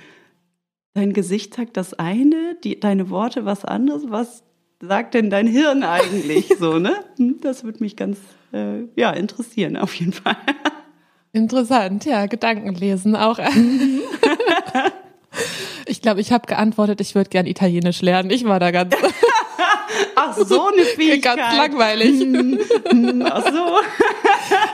dein 0.94 1.14
Gesicht 1.14 1.56
sagt 1.56 1.78
das 1.78 1.94
eine, 1.94 2.58
die, 2.64 2.80
deine 2.80 3.10
Worte 3.10 3.46
was 3.46 3.66
anderes. 3.66 4.04
Was 4.08 4.44
sagt 4.82 5.14
denn 5.14 5.30
dein 5.30 5.48
Hirn 5.48 5.84
eigentlich 5.84 6.48
so, 6.60 6.80
ne? 6.80 6.96
Hm, 7.18 7.40
das 7.42 7.64
würde 7.64 7.84
mich 7.84 7.96
ganz, 7.96 8.18
äh, 8.52 8.84
ja, 8.96 9.12
interessieren, 9.12 9.78
auf 9.78 9.94
jeden 9.94 10.14
Fall. 10.14 10.36
Interessant, 11.34 12.06
ja, 12.06 12.26
Gedankenlesen 12.26 13.16
auch. 13.16 13.40
ich 15.86 16.02
glaube, 16.02 16.20
ich 16.20 16.34
habe 16.34 16.46
geantwortet, 16.46 17.00
ich 17.00 17.16
würde 17.16 17.30
gern 17.30 17.46
Italienisch 17.46 18.02
lernen. 18.02 18.32
Ich 18.32 18.44
war 18.44 18.60
da 18.60 18.72
ganz. 18.72 18.94
Ach 20.16 20.36
so, 20.36 20.68
eine 20.68 20.84
Fähigkeit. 20.84 21.38
Ganz 21.38 21.56
langweilig. 21.56 22.22
Hm, 22.22 22.60
hm, 22.90 23.26
ach 23.26 23.44
so. 23.44 23.78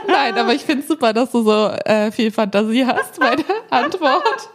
Nein, 0.07 0.37
aber 0.37 0.53
ich 0.53 0.61
finde 0.61 0.85
super, 0.85 1.13
dass 1.13 1.31
du 1.31 1.41
so 1.41 1.69
äh, 1.85 2.11
viel 2.11 2.31
Fantasie 2.31 2.85
hast 2.85 3.19
bei 3.19 3.35
der 3.35 3.45
Antwort. 3.69 4.49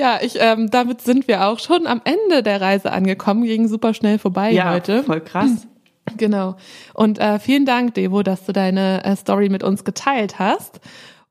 Ja, 0.00 0.18
ich, 0.22 0.38
ähm, 0.40 0.70
damit 0.70 1.02
sind 1.02 1.28
wir 1.28 1.46
auch 1.46 1.58
schon 1.58 1.86
am 1.86 2.00
Ende 2.04 2.42
der 2.42 2.58
Reise 2.62 2.90
angekommen, 2.90 3.44
ging 3.44 3.68
super 3.68 3.92
schnell 3.92 4.18
vorbei 4.18 4.50
ja, 4.50 4.72
heute. 4.72 5.02
Voll 5.04 5.20
krass. 5.20 5.66
Genau. 6.16 6.56
Und 6.92 7.20
äh, 7.20 7.38
vielen 7.38 7.66
Dank, 7.66 7.94
Devo, 7.94 8.24
dass 8.24 8.44
du 8.44 8.52
deine 8.52 9.04
äh, 9.04 9.14
Story 9.14 9.48
mit 9.48 9.62
uns 9.62 9.84
geteilt 9.84 10.40
hast. 10.40 10.80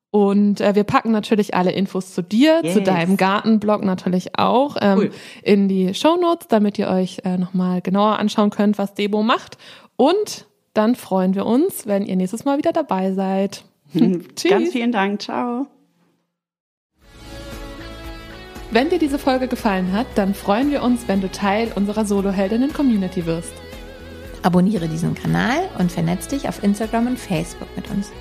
Und 0.09 0.61
äh, 0.61 0.73
wir 0.73 0.85
packen 0.85 1.11
natürlich 1.11 1.53
alle 1.53 1.71
Infos 1.71 2.13
zu 2.13 2.21
dir, 2.21 2.61
yes. 2.63 2.75
zu 2.75 2.81
deinem 2.81 3.17
Gartenblog 3.17 3.83
natürlich 3.83 4.39
auch 4.39 4.77
ähm, 4.79 4.99
cool. 4.99 5.11
in 5.43 5.67
die 5.67 5.93
Show 5.93 6.15
Notes, 6.15 6.47
damit 6.47 6.79
ihr 6.79 6.87
euch 6.87 7.17
äh, 7.25 7.37
nochmal 7.37 7.81
genauer 7.81 8.19
anschauen 8.19 8.51
könnt, 8.51 8.77
was 8.77 8.93
Debo 8.93 9.21
macht. 9.21 9.57
Und 9.97 10.45
dann 10.73 10.95
freuen 10.95 11.35
wir 11.35 11.45
uns, 11.45 11.85
wenn 11.85 12.05
ihr 12.05 12.15
nächstes 12.15 12.45
Mal 12.45 12.57
wieder 12.57 12.71
dabei 12.71 13.11
seid. 13.11 13.65
Tschüss. 13.93 14.49
Ganz 14.49 14.71
vielen 14.71 14.93
Dank. 14.93 15.21
Ciao. 15.21 15.67
Wenn 18.71 18.89
dir 18.89 18.99
diese 18.99 19.17
Folge 19.17 19.47
gefallen 19.47 19.93
hat, 19.93 20.05
dann 20.13 20.35
freuen 20.35 20.69
wir 20.69 20.83
uns, 20.83 21.07
wenn 21.07 21.21
du 21.21 21.31
Teil 21.31 21.71
unserer 21.73 22.05
Soloheldinnen-Community 22.05 23.25
wirst. 23.25 23.53
Abonniere 24.43 24.87
diesen 24.87 25.15
Kanal 25.15 25.69
und 25.79 25.91
vernetz 25.91 26.27
dich 26.27 26.47
auf 26.47 26.63
Instagram 26.63 27.07
und 27.07 27.19
Facebook 27.19 27.67
mit 27.75 27.89
uns. 27.89 28.11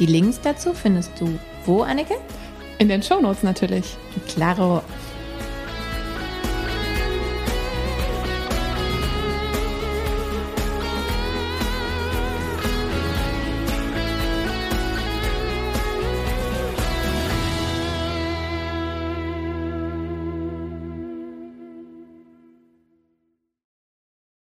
Die 0.00 0.06
Links 0.06 0.40
dazu 0.42 0.74
findest 0.74 1.12
du 1.20 1.38
wo, 1.66 1.82
Anneke? 1.82 2.14
In 2.78 2.88
den 2.88 3.00
Shownotes 3.00 3.44
natürlich. 3.44 3.96
Claro. 4.26 4.82